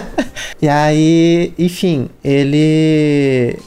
[0.60, 3.58] e aí, enfim, ele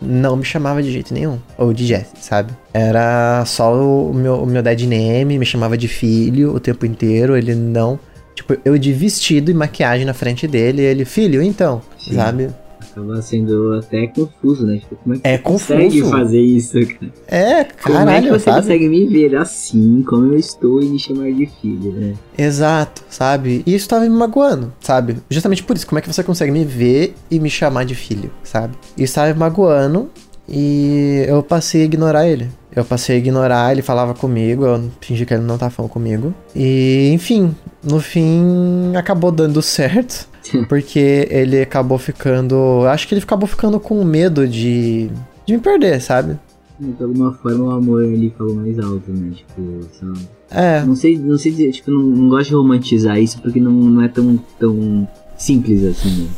[0.00, 1.38] não me chamava de jeito nenhum.
[1.58, 2.52] Ou de Jesse, sabe?
[2.72, 7.36] Era só o meu, o meu dad name, me chamava de filho o tempo inteiro.
[7.36, 7.98] Ele não.
[8.34, 12.14] Tipo, eu de vestido e maquiagem na frente dele, ele, filho, então, Sim.
[12.14, 12.48] sabe?
[12.90, 14.78] Acaba sendo até confuso, né?
[14.78, 17.12] Tipo, como é que é você consegue fazer isso, cara?
[17.28, 18.60] É, caralho, Como é que você sabe?
[18.62, 22.14] consegue me ver assim, como eu estou, e me chamar de filho, né?
[22.36, 23.62] Exato, sabe?
[23.66, 25.16] E isso tava me magoando, sabe?
[25.30, 28.30] Justamente por isso, como é que você consegue me ver e me chamar de filho,
[28.42, 28.74] sabe?
[28.98, 30.10] Isso tava me magoando
[30.48, 32.48] e eu passei a ignorar ele.
[32.74, 36.32] Eu passei a ignorar, ele falava comigo, eu fingi que ele não tava falando comigo.
[36.54, 40.30] E, enfim, no fim acabou dando certo.
[40.68, 42.84] porque ele acabou ficando.
[42.86, 45.10] Acho que ele acabou ficando com medo de.
[45.46, 46.38] de me perder, sabe?
[46.78, 49.32] De alguma forma o amor ele falou mais alto, né?
[49.34, 50.28] Tipo, sabe?
[50.50, 50.82] É.
[50.82, 54.02] Não sei, não sei dizer, tipo, não, não gosto de romantizar isso porque não, não
[54.02, 55.06] é tão, tão
[55.36, 56.30] simples assim, né?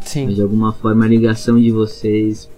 [0.00, 0.26] Sim.
[0.26, 2.48] Mas de alguma forma a ligação de vocês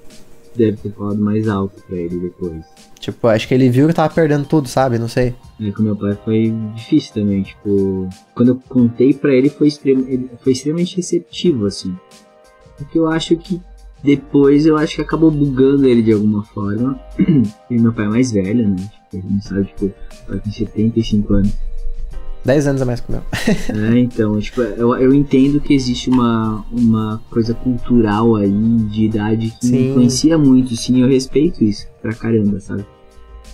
[0.55, 2.65] deve ter falado mais alto pra ele depois.
[3.03, 4.97] Tipo, acho que ele viu que tava perdendo tudo, sabe?
[4.97, 5.35] Não sei.
[5.61, 8.09] É, com meu pai foi difícil também, tipo...
[8.33, 11.93] Quando eu contei pra ele, foi, extrema, ele foi extremamente receptivo, assim.
[12.79, 13.61] Porque eu acho que
[14.05, 16.97] depois, eu acho que acabou bugando ele de alguma forma.
[17.69, 18.77] e meu pai é mais velho, né?
[18.77, 19.93] Tipo, ele não sabe, tipo,
[20.29, 21.53] pai tem 75 anos.
[22.45, 23.23] 10 anos a mais que o meu.
[23.93, 29.55] é, então, tipo, eu, eu entendo que existe uma, uma coisa cultural aí de idade
[29.61, 29.91] que sim.
[29.91, 32.85] influencia muito, sim, eu respeito isso pra caramba, sabe?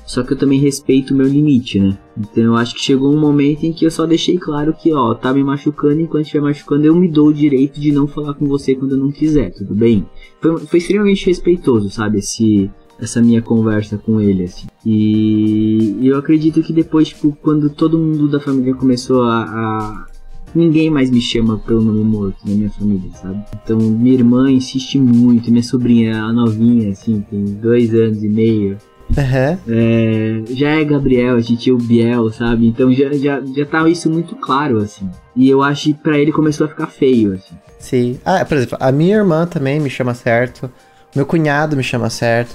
[0.08, 1.98] Só que eu também respeito o meu limite, né?
[2.16, 5.14] Então eu acho que chegou um momento em que eu só deixei claro que, ó,
[5.14, 8.46] tá me machucando, enquanto estiver machucando, eu me dou o direito de não falar com
[8.46, 10.08] você quando eu não quiser, tudo bem?
[10.40, 12.20] Foi, foi extremamente respeitoso, sabe?
[12.20, 12.70] Esse,
[13.00, 14.66] essa minha conversa com ele, assim.
[14.84, 20.06] E, eu acredito que depois, tipo, quando todo mundo da família começou a, a,
[20.54, 23.44] Ninguém mais me chama pelo nome morto na minha família, sabe?
[23.62, 28.78] Então minha irmã insiste muito, minha sobrinha, a novinha, assim, tem dois anos e meio.
[29.10, 29.58] Uhum.
[29.68, 32.66] É, já é Gabriel, a gente é o Biel, sabe?
[32.66, 35.08] Então já, já, já tá isso muito claro, assim.
[35.34, 37.54] E eu acho que pra ele começou a ficar feio, assim.
[37.78, 38.18] Sim.
[38.24, 40.70] Ah, por exemplo, a minha irmã também me chama certo.
[41.14, 42.54] Meu cunhado me chama certo.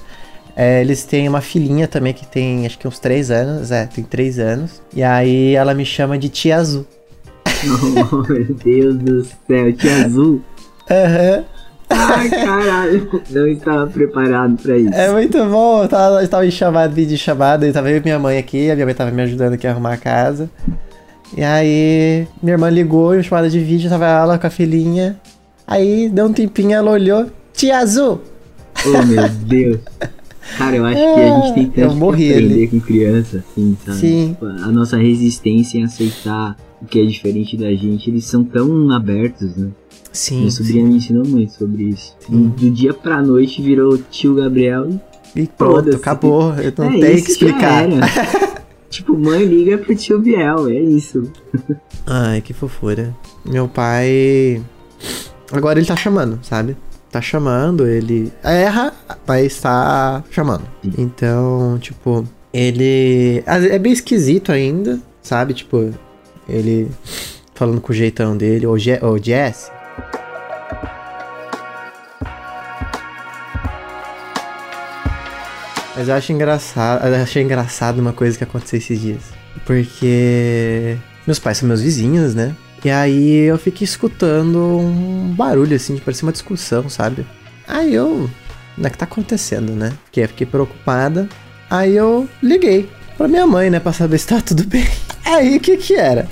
[0.56, 3.72] É, eles têm uma filhinha também que tem acho que uns 3 anos.
[3.72, 4.82] É, tem 3 anos.
[4.94, 6.86] E aí ela me chama de Tia Azul.
[8.12, 10.42] Oh, meu Deus do céu, Tia Azul?
[10.90, 11.38] Aham.
[11.38, 11.44] Uhum.
[11.90, 14.94] Ai, caralho, não estava preparado pra isso.
[14.94, 18.02] É muito bom, eu tava, eu tava em chamada, vídeo chamada, eu tava eu e
[18.02, 20.50] minha mãe aqui, a minha mãe tava me ajudando aqui a arrumar a casa.
[21.38, 25.20] E aí, minha irmã ligou, em chamada de vídeo, tava ela com a filhinha.
[25.68, 28.22] Aí, deu um tempinho, ela olhou, Tia Azul!
[28.86, 29.80] Oh, meu Deus!
[30.58, 33.98] Cara, eu acho que a gente tem tanto que aprender com criança, assim, sabe?
[33.98, 34.28] Sim.
[34.30, 38.92] Tipo, a nossa resistência em aceitar o que é diferente da gente, eles são tão
[38.92, 39.70] abertos, né?
[40.12, 40.40] Sim.
[40.40, 40.90] Minha sobrinha sim.
[40.90, 42.16] me ensinou muito sobre isso.
[42.20, 42.54] Sim.
[42.56, 45.00] Do dia pra noite virou tio Gabriel e.
[45.36, 46.54] E pronto, acabou.
[46.56, 47.88] Eu não é, tenho que explicar.
[48.90, 51.32] tipo, mãe liga pro tio Biel, é isso.
[52.06, 53.16] Ai, que fofura.
[53.44, 54.62] Meu pai.
[55.52, 56.78] Agora ele tá chamando, sabe?
[57.14, 58.92] Tá chamando, ele erra,
[59.28, 60.64] mas tá chamando.
[60.98, 63.44] Então, tipo, ele.
[63.46, 65.54] É bem esquisito ainda, sabe?
[65.54, 65.94] Tipo,
[66.50, 66.90] ele
[67.54, 69.72] falando com o jeitão dele, ou, Je ou Jess.
[75.96, 79.22] Mas eu acho engraçado, eu achei engraçado uma coisa que aconteceu esses dias.
[79.68, 80.98] Porque
[81.28, 82.56] meus pais são meus vizinhos, né?
[82.84, 87.26] E aí eu fiquei escutando um barulho assim, de parecer uma discussão, sabe?
[87.68, 88.30] Aí eu.
[88.78, 89.94] O é que tá acontecendo, né?
[90.06, 91.30] Fiquei, fiquei preocupada.
[91.70, 93.80] Aí eu liguei pra minha mãe, né?
[93.80, 94.88] Pra saber se tá tudo bem.
[95.24, 96.28] Aí o que que era?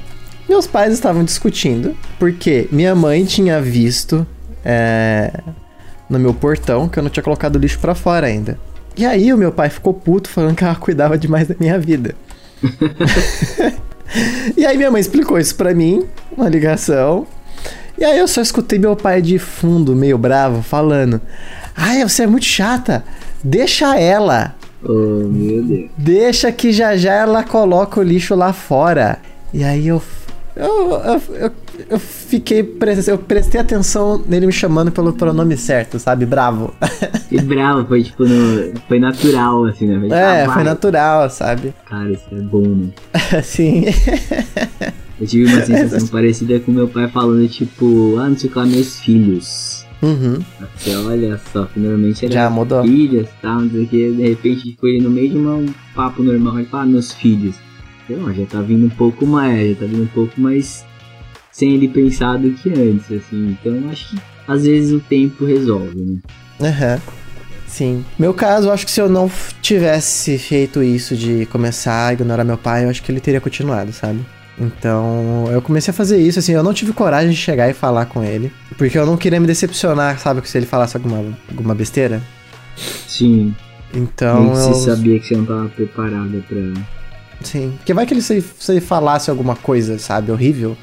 [0.49, 4.27] Meus pais estavam discutindo porque minha mãe tinha visto
[4.65, 5.31] é,
[6.09, 8.59] no meu portão que eu não tinha colocado lixo para fora ainda.
[8.97, 12.15] E aí o meu pai ficou puto falando que ela cuidava demais da minha vida.
[14.57, 17.25] e aí minha mãe explicou isso pra mim, uma ligação.
[17.97, 21.21] E aí eu só escutei meu pai de fundo, meio bravo, falando:
[21.75, 23.03] Ai, você é muito chata,
[23.43, 24.55] deixa ela.
[24.83, 25.89] Oh, meu Deus.
[25.97, 29.19] Deixa que já já ela coloca o lixo lá fora.
[29.53, 30.01] E aí eu
[30.55, 31.51] eu, eu, eu,
[31.89, 32.59] eu, fiquei.
[33.07, 36.25] Eu prestei atenção nele me chamando pelo pronome certo, sabe?
[36.25, 36.73] Bravo.
[37.31, 38.25] E bravo, foi tipo.
[38.25, 39.99] No, foi natural, assim, né?
[40.01, 41.73] Foi, é, ah, foi natural, sabe?
[41.85, 42.89] Cara, isso é bom, né?
[43.41, 43.85] Sim.
[45.21, 48.59] Eu tive uma sensação parecida com meu pai falando, tipo, ah, não sei o que
[48.59, 49.85] lá, meus filhos.
[50.01, 50.39] Uhum.
[50.75, 52.81] Você olha só, finalmente era Já mudou.
[52.81, 56.57] filhos, tal, não sei o que, de repente foi no meio de um papo normal,
[56.57, 57.55] ele fala, ah, meus filhos
[58.07, 60.85] sei já tá vindo um pouco mais, já tá vindo um pouco mais
[61.51, 63.57] sem ele pensar do que antes, assim.
[63.59, 66.17] Então acho que às vezes o tempo resolve, né?
[66.59, 66.95] Aham.
[66.95, 67.21] Uhum.
[67.67, 68.05] Sim.
[68.19, 69.31] Meu caso, acho que se eu não
[69.61, 73.93] tivesse feito isso de começar a ignorar meu pai, eu acho que ele teria continuado,
[73.93, 74.19] sabe?
[74.59, 78.05] Então, eu comecei a fazer isso, assim, eu não tive coragem de chegar e falar
[78.05, 78.51] com ele.
[78.77, 80.47] Porque eu não queria me decepcionar, sabe?
[80.47, 82.21] Se ele falasse alguma, alguma besteira.
[83.07, 83.55] Sim.
[83.93, 84.43] Então.
[84.43, 84.55] Nem eu...
[84.55, 86.57] você sabia que você não estava preparada pra
[87.43, 87.73] Sim.
[87.77, 90.77] Porque vai que ele se, se ele falasse alguma coisa, sabe, horrível,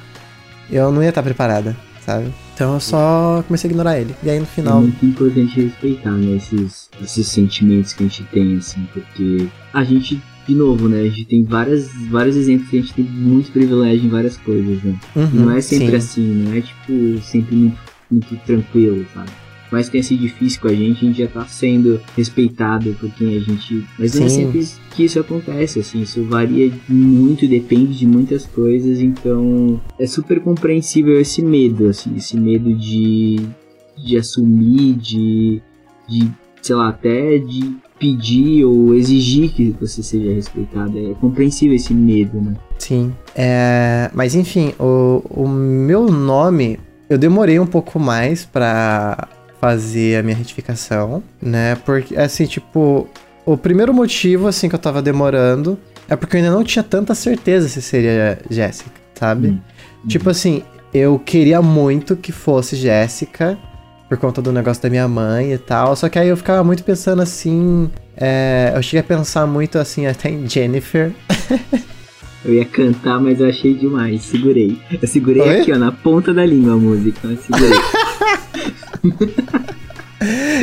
[0.71, 2.33] eu não ia estar preparada, sabe?
[2.55, 4.15] Então eu só comecei a ignorar ele.
[4.23, 4.79] E aí no final.
[4.79, 9.85] É muito importante respeitar, né, esses, esses sentimentos que a gente tem, assim, porque a
[9.85, 13.53] gente, de novo, né, a gente tem várias, vários exemplos que a gente tem muito
[13.53, 14.99] privilégio em várias coisas, né?
[15.15, 15.97] Uhum, não é sempre sim.
[15.97, 17.79] assim, não é tipo sempre muito,
[18.11, 19.31] muito tranquilo, sabe?
[19.71, 23.37] que tenha sido difícil com a gente, a gente já tá sendo respeitado por quem
[23.37, 23.85] a gente.
[23.99, 29.01] Mas não é sempre que isso acontece, assim, isso varia muito, depende de muitas coisas,
[29.01, 33.47] então é super compreensível esse medo, assim, esse medo de,
[33.99, 35.61] de assumir, de,
[36.09, 36.31] de,
[36.63, 40.99] sei lá, até de pedir ou exigir que você seja respeitado.
[40.99, 42.55] É compreensível esse medo, né?
[42.79, 43.13] Sim.
[43.35, 49.29] É, mas enfim, o, o meu nome eu demorei um pouco mais para
[49.61, 51.75] fazer a minha retificação, né?
[51.85, 53.09] Porque, assim, tipo,
[53.45, 57.15] o primeiro motivo, assim, que eu tava demorando é porque eu ainda não tinha tanta
[57.15, 59.49] certeza se seria Jéssica, sabe?
[59.49, 59.59] Hum.
[60.07, 63.59] Tipo assim, eu queria muito que fosse Jéssica,
[64.09, 65.95] por conta do negócio da minha mãe e tal.
[65.95, 67.91] Só que aí eu ficava muito pensando assim.
[68.17, 71.13] É, eu cheguei a pensar muito assim, até em Jennifer.
[72.45, 74.23] eu ia cantar, mas eu achei demais.
[74.23, 74.81] Segurei.
[75.01, 75.61] Eu segurei Oi?
[75.61, 77.29] aqui, ó, na ponta da língua a música.
[77.29, 77.79] Eu segurei.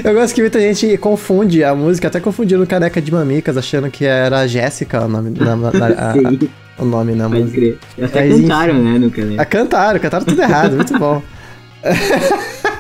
[0.04, 4.04] Eu gosto que muita gente confunde a música, até confundindo Caneca de Mamicas, achando que
[4.04, 7.52] era a Jéssica o nome, na, na, a, a, o nome na música.
[7.52, 7.80] Crer.
[8.04, 9.42] Até Mas, cantaram, né, no Caneca.
[9.42, 11.24] A cantaram, cantaram tudo errado, muito bom.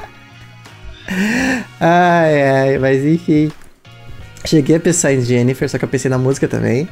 [1.79, 3.51] ai, ai, mas enfim.
[4.45, 6.87] Cheguei a pensar em Jennifer, só que eu pensei na música também.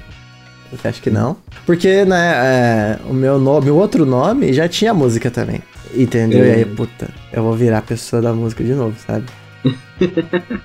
[0.71, 1.38] Eu acho que não.
[1.65, 5.62] Porque, né, é, o meu nome, o outro nome já tinha música também.
[5.93, 6.43] Entendeu?
[6.43, 6.47] É.
[6.47, 9.26] E aí, puta, eu vou virar a pessoa da música de novo, sabe?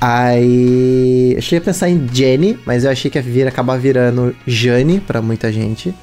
[0.00, 1.32] aí.
[1.34, 5.00] Eu cheguei a pensar em Jenny, mas eu achei que ia vir acabar virando Jane
[5.00, 5.94] pra muita gente.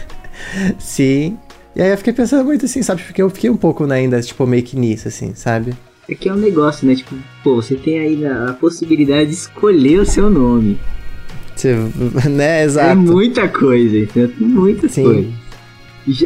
[0.78, 1.36] Sim.
[1.76, 3.02] E aí eu fiquei pensando muito assim, sabe?
[3.02, 5.74] Porque eu fiquei um pouco né, ainda, tipo, meio que nisso, assim, sabe?
[6.08, 6.94] É que é um negócio, né?
[6.94, 10.78] Tipo, pô, você tem aí a, possibilidade de escolher o seu nome.
[11.54, 11.76] Você,
[12.30, 12.92] né, exato.
[12.92, 14.32] É muita coisa, entendeu?
[14.38, 15.04] Muitas Sim.
[15.04, 15.32] coisas.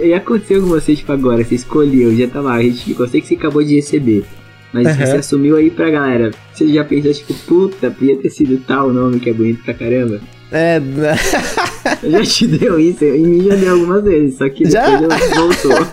[0.04, 3.20] E aconteceu com você, tipo, agora, você escolheu, já tá lá, a gente, eu sei
[3.20, 4.24] que você acabou de receber.
[4.72, 4.94] Mas uhum.
[5.04, 6.30] você assumiu aí pra galera.
[6.54, 10.20] Você já pensou, tipo, puta, podia ter sido tal nome que é bonito pra caramba?
[10.52, 10.80] É.
[12.02, 14.96] eu já te deu isso, e me já deu algumas vezes, só que já?
[14.96, 15.86] depois voltou.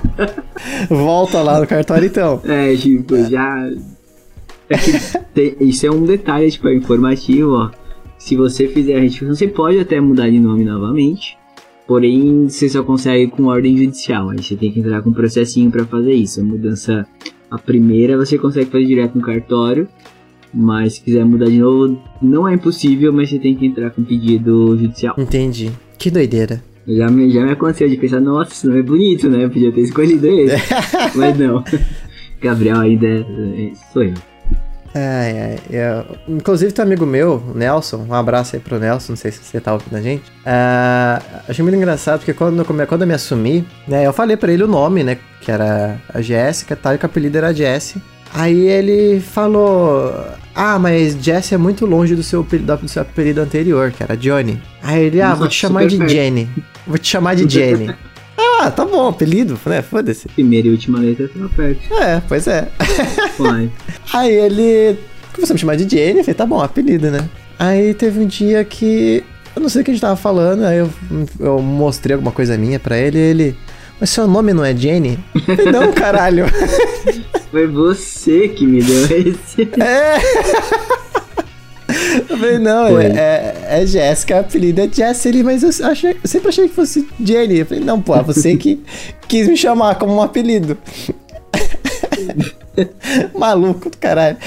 [0.89, 2.41] Volta lá no cartório então.
[2.45, 3.69] É, tipo, já.
[4.69, 4.91] É que
[5.33, 5.55] tem...
[5.61, 7.71] isso é um detalhe, tipo, é informativo, ó.
[8.17, 11.37] Se você fizer a retificação, você pode até mudar de nome novamente.
[11.87, 14.29] Porém, você só consegue com ordem judicial.
[14.29, 16.41] Aí você tem que entrar com um processinho para fazer isso.
[16.41, 17.07] A mudança,
[17.49, 19.87] a primeira, você consegue fazer direto no cartório.
[20.53, 24.03] Mas se quiser mudar de novo, não é impossível, mas você tem que entrar com
[24.03, 25.15] pedido judicial.
[25.17, 25.71] Entendi.
[25.97, 26.63] Que doideira.
[26.87, 29.43] Já me, já me aconteceu de pensar, nossa, isso não é bonito, né?
[29.43, 30.53] Eu podia ter escolhido ele.
[31.15, 31.63] mas não.
[32.41, 34.13] Gabriel ainda é, é, sou eu.
[34.95, 39.17] É, é, é, inclusive tem um amigo meu, Nelson, um abraço aí pro Nelson, não
[39.17, 40.23] sei se você tá ouvindo a gente.
[40.29, 44.63] Uh, achei muito engraçado porque quando, quando eu me assumi, né, eu falei para ele
[44.63, 48.01] o nome, né, que era a Jéssica e tal, e que o apelido era Jessie.
[48.33, 50.13] Aí ele falou:
[50.53, 54.61] Ah, mas Jesse é muito longe do seu, do seu apelido anterior, que era Johnny.
[54.81, 56.49] Aí ele: Ah, vou te chamar de Jenny.
[56.85, 57.93] Vou te chamar de Jenny.
[58.37, 59.81] ah, tá bom, apelido, né?
[59.81, 60.27] Foda-se.
[60.29, 61.93] Primeira e última letra tá perto.
[61.93, 62.67] É, pois é.
[64.13, 64.97] Aí ele.
[65.33, 67.29] Começou a me chamar de Jenny, eu falei, tá bom, apelido, né?
[67.59, 69.23] Aí teve um dia que.
[69.55, 70.89] Eu não sei o que a gente tava falando, aí eu,
[71.39, 73.57] eu mostrei alguma coisa minha pra ele e ele.
[73.99, 75.17] Mas seu nome não é Jenny?
[75.71, 76.45] não, caralho.
[77.49, 79.63] Foi você que me deu esse.
[79.81, 80.17] É.
[82.29, 86.27] Eu falei, não, é, é, é Jéssica, a apelido é Jessie, mas eu, achei, eu
[86.27, 87.59] sempre achei que fosse Jenny.
[87.59, 88.83] Eu falei, não, pô, é você que
[89.27, 90.77] quis me chamar como um apelido.
[93.33, 94.37] Maluco do caralho.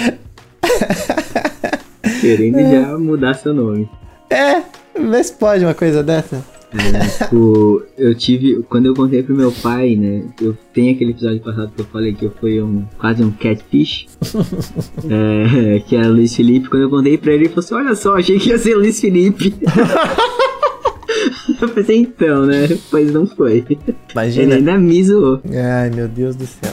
[2.20, 2.70] Querendo é.
[2.70, 3.88] já mudar seu nome.
[4.28, 4.62] É,
[4.98, 6.44] vê se pode uma coisa dessa.
[6.72, 8.62] É, tipo, eu tive.
[8.68, 10.24] Quando eu contei pro meu pai, né?
[10.40, 14.06] Eu tenho aquele episódio passado que eu falei que eu fui um, quase um catfish.
[15.10, 16.68] é, que era Luiz Felipe.
[16.68, 19.00] Quando eu contei pra ele, ele falou assim: Olha só, achei que ia ser Luiz
[19.00, 19.54] Felipe.
[21.60, 22.68] eu pensei, então, né?
[22.90, 23.64] Pois não foi.
[24.12, 24.44] Imagina.
[24.44, 25.40] Ele ainda me zoou.
[25.52, 26.72] Ai, meu Deus do céu.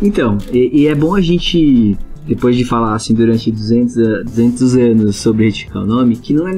[0.00, 5.16] Então, e, e, é bom a gente depois de falar assim durante 200, 200 anos
[5.16, 6.54] sobre retificar o nome, que não é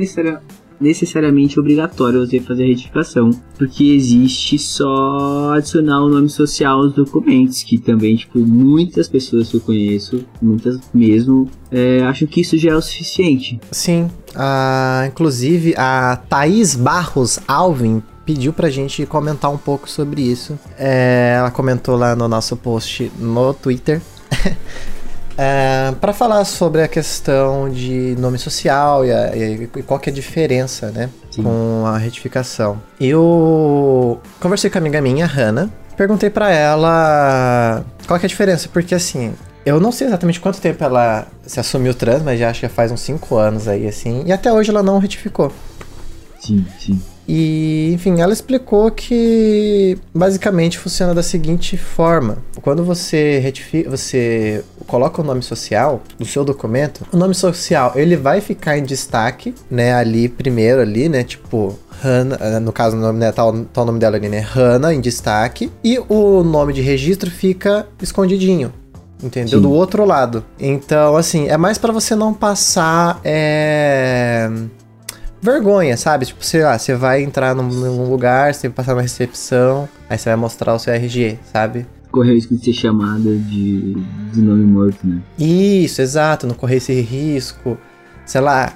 [0.81, 7.63] necessariamente obrigatório você fazer a retificação, porque existe só adicionar o nome social aos documentos,
[7.63, 12.71] que também, tipo, muitas pessoas que eu conheço, muitas mesmo, é, acham que isso já
[12.71, 13.61] é o suficiente.
[13.71, 20.59] Sim, uh, inclusive a Thaís Barros Alvin pediu pra gente comentar um pouco sobre isso.
[20.79, 24.01] É, ela comentou lá no nosso post no Twitter.
[25.37, 30.13] É, para falar sobre a questão de nome social e, a, e qual que é
[30.13, 31.43] a diferença, né, Sim.
[31.43, 32.81] com a retificação.
[33.01, 38.69] Eu conversei com a amiga minha, Hannah, perguntei para ela qual que é a diferença,
[38.73, 39.35] porque assim,
[39.67, 42.93] eu não sei exatamente quanto tempo ela se assumiu trans, mas já acho que faz
[42.93, 45.53] uns 5 anos aí, assim, e até hoje ela não retificou.
[46.39, 47.01] Sim, sim.
[47.27, 55.23] E, enfim, ela explicou que basicamente funciona da seguinte forma: quando você retifica, você coloca
[55.23, 59.95] o nome social do seu documento, o nome social ele vai ficar em destaque, né,
[59.95, 63.99] ali primeiro ali, né, tipo Hannah, eh, no caso, o nome, né, tá o nome
[63.99, 68.71] dela ali, né, Hannah em destaque, e o nome de registro fica escondidinho,
[69.23, 69.59] entendeu?
[69.59, 69.63] Sim.
[69.63, 70.45] Do outro lado.
[70.61, 74.51] Então, assim, é mais para você não passar é
[75.45, 76.25] vergonha, sabe?
[76.25, 80.19] Tipo, sei lá, você vai entrar num, num lugar, você vai passar na recepção, aí
[80.19, 81.87] você vai mostrar o seu RG, sabe?
[82.11, 83.95] Correr o risco de ser chamada de,
[84.33, 85.21] de nome morto, né?
[85.39, 87.77] Isso, exato, não correr esse risco.
[88.25, 88.73] Sei lá,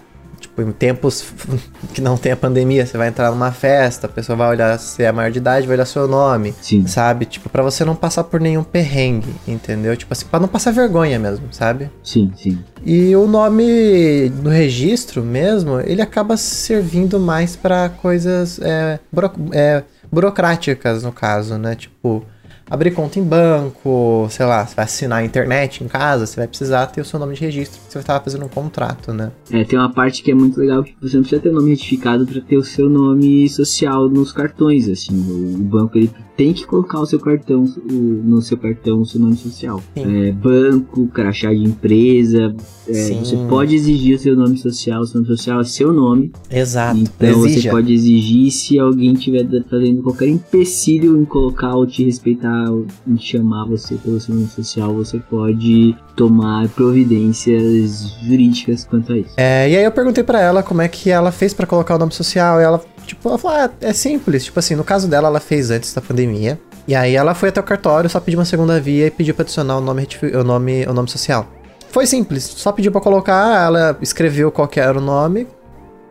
[0.63, 1.33] em tempos
[1.95, 5.03] que não tem a pandemia, você vai entrar numa festa, a pessoa vai olhar se
[5.03, 6.55] é maior de idade, vai olhar seu nome.
[6.61, 6.87] Sim.
[6.87, 7.25] Sabe?
[7.25, 9.97] Tipo, para você não passar por nenhum perrengue, entendeu?
[9.97, 11.91] Tipo assim, pra não passar vergonha mesmo, sabe?
[12.03, 12.59] Sim, sim.
[12.85, 19.83] E o nome no registro mesmo, ele acaba servindo mais para coisas é, buro é,
[20.11, 21.75] burocráticas, no caso, né?
[21.75, 22.25] Tipo,
[22.71, 26.49] abrir conta em banco, sei lá, você vai assinar a internet em casa, você vai
[26.49, 29.33] precisar ter o seu nome de registro, você vai estar fazendo um contrato, né?
[29.51, 31.71] É, tem uma parte que é muito legal que você não precisa ter o nome
[31.71, 36.65] retificado para ter o seu nome social nos cartões, assim, o banco ele tem que
[36.65, 39.83] colocar o seu cartão, o, no seu cartão o seu nome social.
[39.97, 42.55] É, banco, crachá de empresa,
[42.87, 46.31] é, você pode exigir o seu nome social, o seu nome social é seu nome.
[46.49, 47.01] Exato.
[47.01, 47.63] Então Exija.
[47.63, 52.58] você pode exigir se alguém estiver fazendo qualquer empecilho em colocar ou te respeitar,
[53.07, 59.35] em chamar você pelo seu nome social, você pode tomar providências jurídicas quanto a isso.
[59.37, 61.99] É, e aí eu perguntei para ela como é que ela fez para colocar o
[61.99, 64.45] nome social e ela Tipo, ela falou, ah, é simples.
[64.45, 66.61] Tipo assim, no caso dela, ela fez antes da pandemia.
[66.87, 69.43] E aí ela foi até o cartório, só pediu uma segunda via e pediu pra
[69.45, 71.47] adicionar o nome, o nome, o nome social.
[71.91, 75.47] Foi simples, só pediu pra colocar, ela escreveu qual era o nome,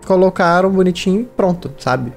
[0.06, 2.12] colocaram bonitinho e pronto, sabe?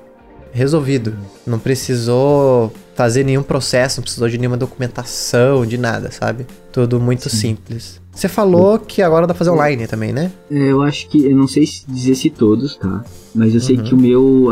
[0.52, 1.16] Resolvido.
[1.46, 6.46] Não precisou fazer nenhum processo, não precisou de nenhuma documentação, de nada, sabe?
[6.70, 7.36] Tudo muito Sim.
[7.38, 7.98] simples.
[8.12, 10.30] Você falou que agora dá pra fazer online também, né?
[10.50, 13.02] É, eu acho que, eu não sei dizer se todos, tá?
[13.34, 13.84] Mas eu sei uhum.
[13.84, 14.48] que o meu,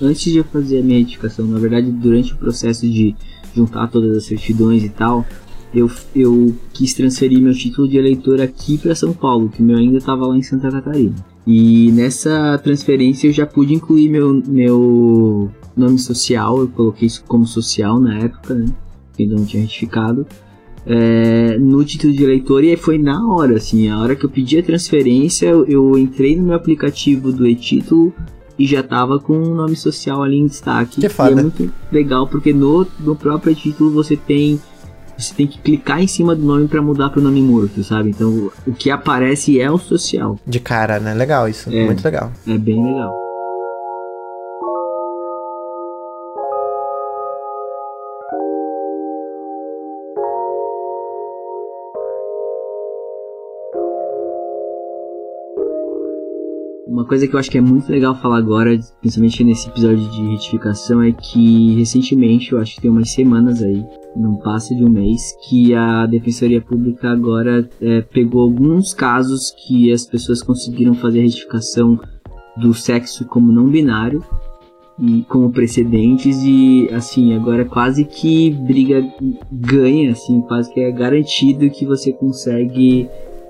[0.00, 3.14] antes de eu fazer a minha edificação, na verdade, durante o processo de
[3.54, 5.26] juntar todas as certidões e tal,
[5.74, 9.76] eu, eu quis transferir meu título de eleitor aqui para São Paulo, que o meu
[9.76, 11.14] ainda estava lá em Santa Catarina.
[11.46, 17.46] E nessa transferência eu já pude incluir meu, meu nome social, eu coloquei isso como
[17.46, 18.66] social na época, né?
[19.18, 20.26] Ainda não tinha retificado
[20.86, 24.56] é, no título de eleitor e foi na hora, assim, a hora que eu pedi
[24.58, 28.14] a transferência, eu, eu entrei no meu aplicativo do e-título
[28.56, 31.00] e já tava com o nome social ali em destaque.
[31.00, 31.30] Que foda.
[31.30, 34.60] E é muito legal porque no, no próprio título você tem
[35.18, 38.10] você tem que clicar em cima do nome para mudar pro nome morto, sabe?
[38.10, 40.38] Então o que aparece é o social.
[40.46, 41.14] De cara, né?
[41.14, 42.30] Legal isso, é, muito legal.
[42.46, 43.25] É bem legal.
[56.86, 60.22] Uma coisa que eu acho que é muito legal falar agora, principalmente nesse episódio de
[60.28, 63.84] retificação, é que recentemente, eu acho que tem umas semanas aí,
[64.14, 69.90] não passa de um mês, que a Defensoria Pública agora é, pegou alguns casos que
[69.90, 71.98] as pessoas conseguiram fazer a retificação
[72.56, 74.22] do sexo como não binário
[74.98, 79.04] e como precedentes e assim agora quase que briga
[79.52, 83.06] ganha assim quase que é garantido que você consegue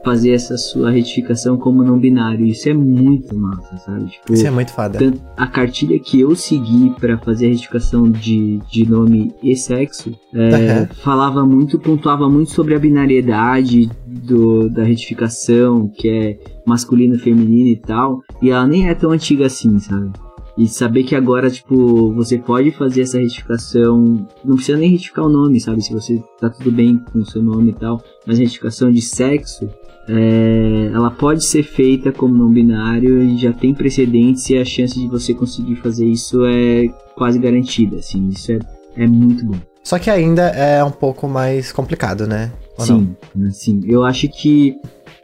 [0.06, 2.46] fazer essa sua retificação como não binário.
[2.46, 4.06] Isso é muito massa, sabe?
[4.06, 5.00] Tipo, Isso é muito foda.
[5.36, 10.82] A cartilha que eu segui para fazer a retificação de, de nome e sexo é,
[10.82, 10.86] uhum.
[11.02, 17.76] falava muito, pontuava muito sobre a binariedade do, da retificação, que é masculino, feminino e
[17.76, 18.22] tal.
[18.40, 20.12] E ela nem é tão antiga assim, sabe?
[20.56, 24.24] E saber que agora, tipo, você pode fazer essa retificação.
[24.44, 25.82] Não precisa nem retificar o nome, sabe?
[25.82, 28.00] Se você tá tudo bem com o seu nome e tal.
[28.24, 29.68] Mas retificação de sexo,
[30.08, 34.98] é, ela pode ser feita como não binário e já tem precedentes e a chance
[34.98, 38.58] de você conseguir fazer isso é quase garantida, assim, isso é,
[38.96, 39.58] é muito bom.
[39.82, 42.52] Só que ainda é um pouco mais complicado, né?
[42.78, 43.50] Ou sim, não?
[43.50, 43.80] sim.
[43.86, 44.76] Eu acho que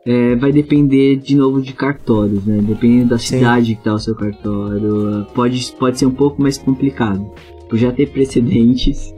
[0.06, 2.60] é, vai depender de novo de cartórios, né?
[2.62, 3.74] Dependendo da cidade sim.
[3.74, 7.24] que tá o seu cartório, pode, pode ser um pouco mais complicado.
[7.68, 9.14] Por já ter precedentes,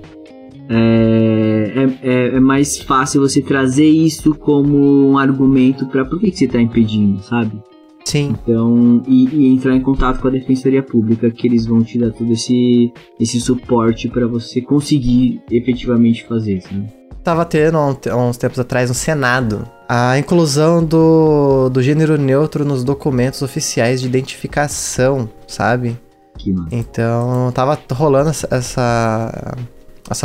[0.69, 6.31] é, é, é, é, mais fácil você trazer isso como um argumento para por que,
[6.31, 7.63] que você está impedindo, sabe?
[8.05, 8.35] Sim.
[8.43, 12.11] Então, e, e, entrar em contato com a Defensoria Pública, que eles vão te dar
[12.13, 16.87] todo esse, esse suporte para você conseguir efetivamente fazer, sabe?
[17.23, 23.41] Tava tendo uns tempos atrás no Senado a inclusão do, do gênero neutro nos documentos
[23.41, 25.99] oficiais de identificação, sabe?
[26.37, 29.57] Que então, tava rolando essa essa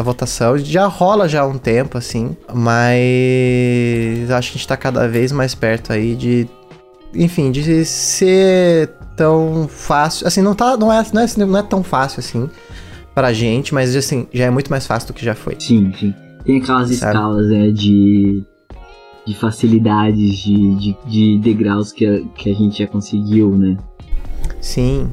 [0.03, 0.57] votação.
[0.57, 5.31] Já rola já há um tempo, assim, mas acho que a gente tá cada vez
[5.31, 6.47] mais perto aí de.
[7.13, 10.27] Enfim, de ser tão fácil.
[10.27, 12.49] Assim, não, tá, não, é, não, é, não é tão fácil assim
[13.13, 15.55] pra gente, mas assim, já é muito mais fácil do que já foi.
[15.59, 16.13] Sim, sim.
[16.45, 16.93] Tem aquelas Sabe?
[16.93, 18.43] escalas, né, de,
[19.25, 23.75] de facilidades, de, de, de degraus que a, que a gente já conseguiu, né?
[24.61, 25.09] Sim.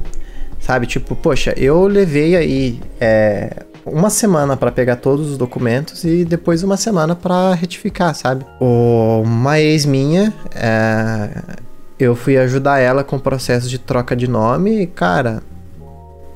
[0.59, 6.25] Sabe, tipo, poxa, eu levei aí é, uma semana para pegar todos os documentos e
[6.25, 8.45] depois uma semana para retificar, sabe?
[8.59, 11.41] Uma ex minha, é,
[11.99, 15.41] eu fui ajudar ela com o processo de troca de nome e, cara,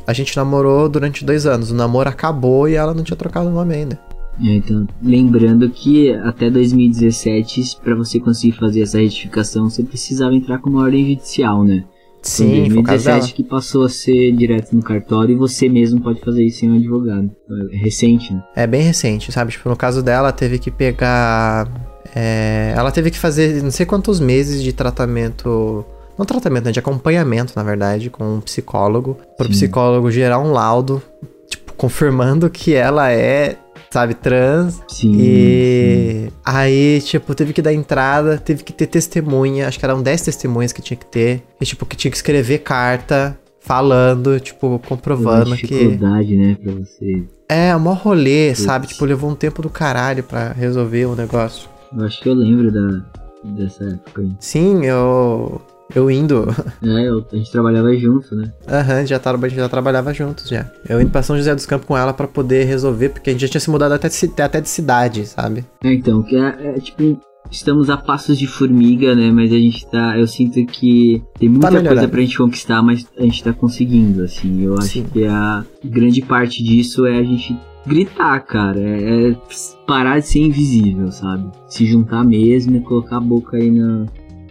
[0.06, 1.72] a gente namorou durante dois anos.
[1.72, 4.00] O namoro acabou e ela não tinha trocado o nome ainda.
[4.44, 10.60] É, então, lembrando que até 2017, para você conseguir fazer essa retificação, você precisava entrar
[10.60, 11.84] com uma ordem judicial, né?
[12.22, 16.44] Sim, foi 2017 que passou a ser direto no cartório e você mesmo pode fazer
[16.44, 17.32] isso sem um advogado.
[17.72, 18.44] É recente, né?
[18.56, 19.52] É bem recente, sabe?
[19.52, 21.68] Tipo, no caso dela, teve que pegar.
[22.16, 22.74] É...
[22.76, 25.84] ela teve que fazer não sei quantos meses de tratamento.
[26.18, 26.72] Não tratamento, né?
[26.72, 29.18] De acompanhamento, na verdade, com um psicólogo.
[29.36, 29.54] Pro Sim.
[29.54, 31.02] psicólogo gerar um laudo,
[31.50, 33.58] tipo, confirmando que ela é
[33.92, 34.82] sabe, trans.
[34.88, 35.14] Sim.
[35.20, 36.34] E sim.
[36.44, 40.72] aí, tipo, teve que dar entrada, teve que ter testemunha, acho que eram 10 testemunhas
[40.72, 41.44] que tinha que ter.
[41.60, 45.68] E, tipo, que tinha que escrever carta falando, tipo, comprovando que.
[45.68, 47.24] dificuldade, né, pra você.
[47.48, 48.62] É, mó rolê, Putz.
[48.62, 48.88] sabe?
[48.88, 51.70] Tipo, levou um tempo do caralho pra resolver o negócio.
[51.96, 53.04] Eu acho que eu lembro da,
[53.44, 54.26] dessa época.
[54.40, 55.62] Sim, eu.
[55.96, 56.48] Eu indo.
[56.84, 58.52] É, eu, a gente trabalhava junto, né?
[58.68, 60.70] Aham, uhum, já, tra já trabalhava juntos já.
[60.88, 63.42] Eu indo pra São José dos Campos com ela para poder resolver, porque a gente
[63.42, 65.66] já tinha se mudado até de, até de cidade, sabe?
[65.84, 67.20] É, então, que é, é tipo
[67.52, 69.32] estamos a passos de formiga, né?
[69.32, 70.18] Mas a gente tá.
[70.18, 74.24] Eu sinto que tem muita tá coisa pra gente conquistar, mas a gente tá conseguindo,
[74.24, 74.64] assim.
[74.64, 75.06] Eu acho Sim.
[75.12, 78.80] que a grande parte disso é a gente gritar, cara.
[78.80, 79.36] É, é,
[79.86, 81.52] parar de ser invisível, sabe?
[81.68, 84.06] Se juntar mesmo e colocar a boca aí na,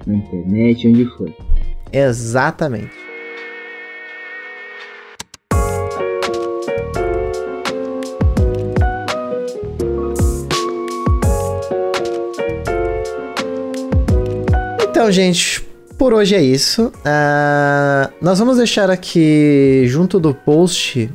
[0.07, 1.33] na internet, onde for.
[1.93, 3.11] Exatamente.
[14.91, 15.63] Então, gente,
[15.97, 16.89] por hoje é isso.
[16.89, 21.11] Uh, nós vamos deixar aqui junto do post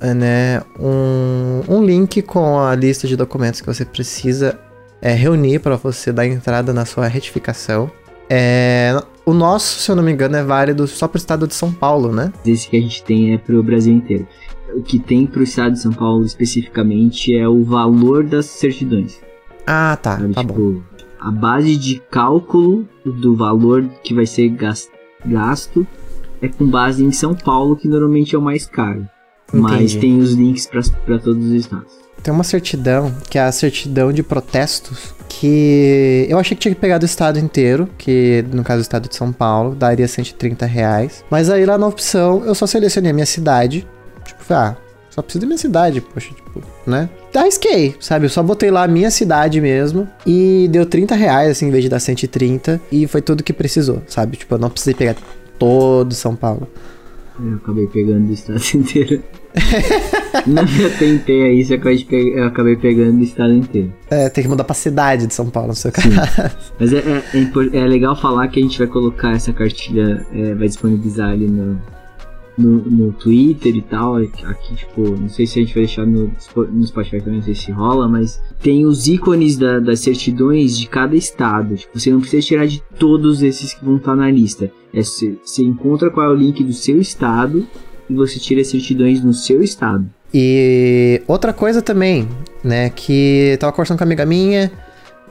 [0.00, 4.58] né, um, um link com a lista de documentos que você precisa
[5.00, 7.90] é, reunir para você dar entrada na sua retificação.
[8.28, 11.54] É, o nosso, se eu não me engano, é válido só para o estado de
[11.54, 12.32] São Paulo, né?
[12.44, 14.26] Esse que a gente tem é para o Brasil inteiro.
[14.74, 19.20] O que tem para o estado de São Paulo especificamente é o valor das certidões.
[19.66, 20.18] Ah, tá.
[20.18, 20.96] Sabe, tá tipo, bom
[21.26, 24.48] a base de cálculo do valor que vai ser
[25.24, 25.86] gasto
[26.40, 29.08] é com base em São Paulo, que normalmente é o mais caro.
[29.48, 29.62] Entendi.
[29.62, 32.05] Mas tem os links para todos os estados.
[32.22, 36.80] Tem uma certidão, que é a certidão de protestos, que eu achei que tinha que
[36.80, 41.24] pegar do estado inteiro, que no caso do estado de São Paulo, daria 130 reais.
[41.30, 43.86] Mas aí lá na opção eu só selecionei a minha cidade.
[44.24, 44.76] Tipo, ah,
[45.10, 47.08] só preciso da minha cidade, poxa, tipo, né?
[47.34, 48.26] Arrisquei, sabe?
[48.26, 51.84] Eu só botei lá a minha cidade mesmo e deu 30 reais, assim, em vez
[51.84, 52.80] de dar 130.
[52.92, 54.36] E foi tudo que precisou, sabe?
[54.36, 55.16] Tipo, eu não precisei pegar
[55.58, 56.68] todo São Paulo.
[57.38, 59.22] Eu acabei pegando o estado inteiro.
[59.56, 63.92] Eu tentei aí, só que eu acabei pegando o estado inteiro.
[64.10, 66.08] É, tem que mudar pra cidade de São Paulo, no seu caso.
[66.78, 70.54] Mas é, é, é, é, legal falar que a gente vai colocar essa cartilha, é,
[70.54, 71.80] vai disponibilizar ali no,
[72.58, 74.16] no, no Twitter e tal.
[74.16, 77.54] Aqui, tipo, não sei se a gente vai deixar no, no Spotify também, não sei
[77.54, 81.76] se rola, mas tem os ícones da, das certidões de cada estado.
[81.76, 84.70] Tipo, você não precisa tirar de todos esses que vão estar na lista.
[84.92, 87.66] É, você, você encontra qual é o link do seu estado
[88.08, 90.08] e você tira as certidões no seu estado.
[90.32, 92.28] E outra coisa também,
[92.62, 94.70] né, que eu tava conversando com uma amiga minha,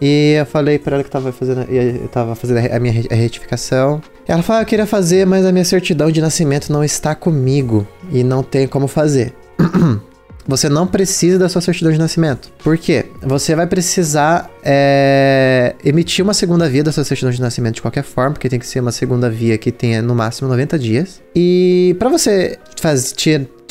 [0.02, 4.02] e eu falei pra ela que tava fazendo, eu tava fazendo a minha retificação.
[4.28, 7.88] Ela falou: ah, Eu queria fazer, mas a minha certidão de nascimento não está comigo
[8.12, 9.34] e não tem como fazer.
[10.48, 12.52] Você não precisa da sua certidão de nascimento.
[12.64, 13.05] Por quê?
[13.26, 18.04] Você vai precisar é, emitir uma segunda via da sua certidão de nascimento de qualquer
[18.04, 21.24] forma, porque tem que ser uma segunda via que tenha no máximo 90 dias.
[21.36, 23.12] E para você faz,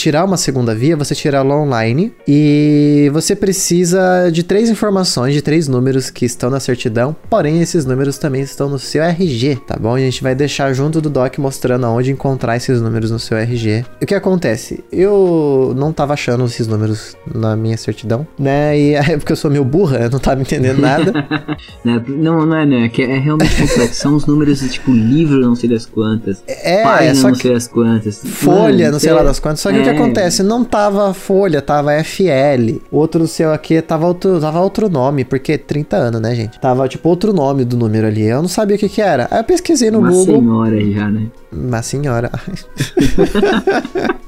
[0.05, 5.41] tirar uma segunda via, você tira ela online e você precisa de três informações, de
[5.41, 9.79] três números que estão na certidão, porém esses números também estão no seu RG, tá
[9.81, 9.97] bom?
[9.97, 13.39] E a gente vai deixar junto do doc mostrando aonde encontrar esses números no seu
[13.39, 13.87] RG.
[13.99, 14.85] E o que acontece?
[14.93, 18.79] Eu não tava achando esses números na minha certidão, né?
[18.79, 21.15] E é porque eu sou meio burra, eu não tava entendendo nada.
[21.83, 22.91] não, não é, né?
[22.99, 23.95] É, é realmente complexo.
[23.95, 26.43] São os números tipo livro, não sei das quantas.
[26.47, 28.21] É, página, só não sei das quantas.
[28.23, 29.61] Folha, não sei é, lá das quantas.
[29.61, 29.94] Só que é, o que é.
[29.95, 30.43] Acontece?
[30.43, 32.81] Não tava Folha, tava FL.
[32.91, 36.59] Outro seu aqui tava outro, tava outro nome, porque 30 anos, né, gente?
[36.61, 38.23] Tava tipo outro nome do número ali.
[38.23, 39.29] Eu não sabia o que que era.
[39.31, 40.39] Aí eu pesquisei no Uma Google.
[40.39, 41.27] Uma senhora já, né?
[41.53, 42.31] Uma senhora.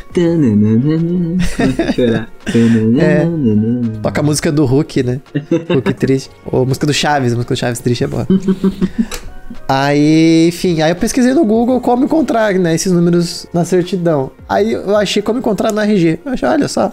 [2.98, 3.26] é,
[4.02, 5.20] toca a música do Hulk, né?
[5.68, 6.30] Hulk triste.
[6.46, 8.26] Ou música do Chaves, a música do Chaves triste é boa.
[9.68, 14.30] Aí, enfim, aí eu pesquisei no Google como encontrar, né, esses números na certidão.
[14.48, 16.20] Aí eu achei como encontrar no RG.
[16.24, 16.92] Eu achei, olha só.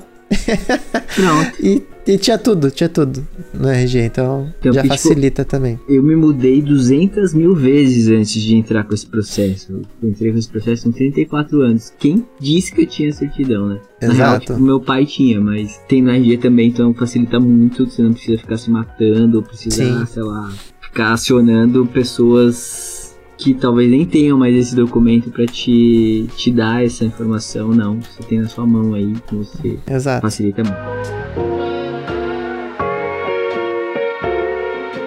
[1.15, 1.51] Pronto.
[1.61, 5.79] e, e, tinha tudo, tinha tudo no RG, então, então já tipo, facilita também.
[5.87, 9.81] Eu me mudei 200 mil vezes antes de entrar com esse processo.
[10.01, 11.93] Eu entrei com esse processo com 34 anos.
[11.99, 13.79] Quem disse que eu tinha certidão, né?
[14.01, 14.17] Exato.
[14.17, 17.85] Real, tipo, meu pai tinha, mas tem no RG também, então facilita muito.
[17.85, 20.05] Você não precisa ficar se matando, ou precisar, Sim.
[20.05, 20.51] sei lá,
[20.93, 27.03] ficar acionando pessoas que talvez nem tenham mais esse documento para te, te dar essa
[27.03, 27.99] informação, não.
[27.99, 30.21] Você tem na sua mão aí, que você Exato.
[30.21, 30.77] facilita muito.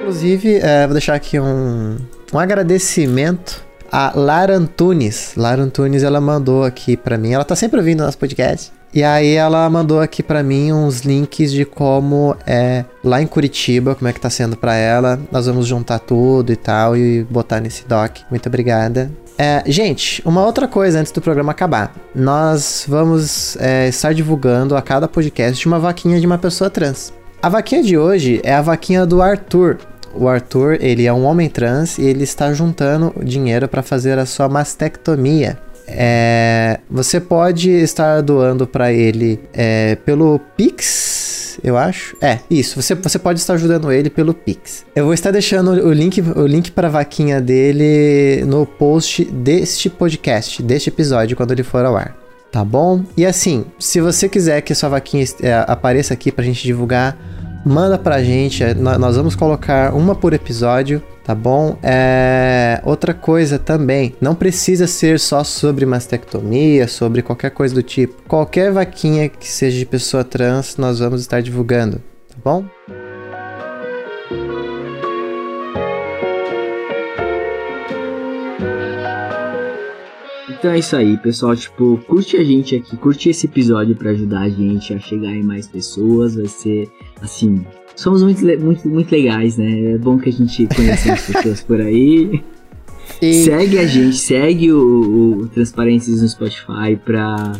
[0.01, 1.97] Inclusive, é, vou deixar aqui um,
[2.33, 5.35] um agradecimento a Lara Antunes.
[5.37, 7.33] Lara Antunes, ela mandou aqui para mim.
[7.33, 8.73] Ela tá sempre ouvindo nosso podcast.
[8.95, 13.95] E aí ela mandou aqui para mim uns links de como é lá em Curitiba,
[13.95, 15.21] como é que tá sendo para ela.
[15.31, 18.19] Nós vamos juntar tudo e tal e botar nesse doc.
[18.31, 19.11] Muito obrigada.
[19.39, 21.95] É, gente, uma outra coisa antes do programa acabar.
[22.15, 27.13] Nós vamos é, estar divulgando a cada podcast uma vaquinha de uma pessoa trans.
[27.43, 29.79] A vaquinha de hoje é a vaquinha do Arthur.
[30.15, 34.25] o Arthur, ele é um homem trans e ele está juntando dinheiro para fazer a
[34.25, 35.59] sua mastectomia.
[35.87, 42.17] É, você pode estar doando para ele é, pelo Pix, eu acho.
[42.21, 42.81] É, isso.
[42.81, 44.85] Você, você pode estar ajudando ele pelo Pix.
[44.95, 49.89] Eu vou estar deixando o link, o link para a vaquinha dele no post deste
[49.89, 52.17] podcast, deste episódio, quando ele for ao ar.
[52.51, 53.05] Tá bom?
[53.17, 57.17] E assim, se você quiser que sua vaquinha é, apareça aqui pra gente divulgar,
[57.65, 58.63] manda pra gente.
[58.63, 61.77] É, nós vamos colocar uma por episódio tá bom?
[61.83, 62.81] É...
[62.85, 68.23] Outra coisa também, não precisa ser só sobre mastectomia, sobre qualquer coisa do tipo.
[68.29, 72.65] Qualquer vaquinha que seja de pessoa trans, nós vamos estar divulgando, tá bom?
[80.49, 81.57] Então é isso aí, pessoal.
[81.57, 85.43] Tipo, curte a gente aqui, curte esse episódio para ajudar a gente a chegar em
[85.43, 86.37] mais pessoas.
[86.37, 86.89] Vai ser,
[87.21, 87.67] assim,
[87.97, 89.95] somos muito, muito, muito legais, né?
[89.95, 92.43] É bom que a gente conheça as pessoas por aí.
[93.23, 93.45] E...
[93.45, 97.53] Segue a gente, segue o, o Transparências no Spotify pra,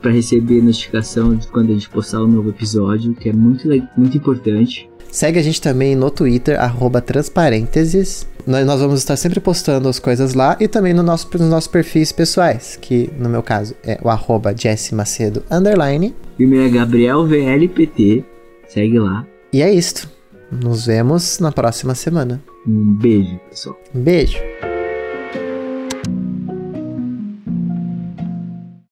[0.00, 4.16] pra receber notificação de quando a gente postar um novo episódio, que é muito, muito
[4.16, 4.88] importante.
[5.10, 8.26] Segue a gente também no Twitter, arroba Transparênteses.
[8.46, 11.68] Nós, nós vamos estar sempre postando as coisas lá e também no nosso, nos nossos
[11.68, 16.14] perfis pessoais, que no meu caso é o arroba Jesse Macedo underline.
[16.38, 18.24] E o meu é Gabriel VLPT.
[18.68, 19.26] Segue lá.
[19.54, 20.10] E é isto.
[20.50, 22.42] Nos vemos na próxima semana.
[22.66, 23.78] Um beijo, pessoal.
[23.94, 24.36] Um beijo.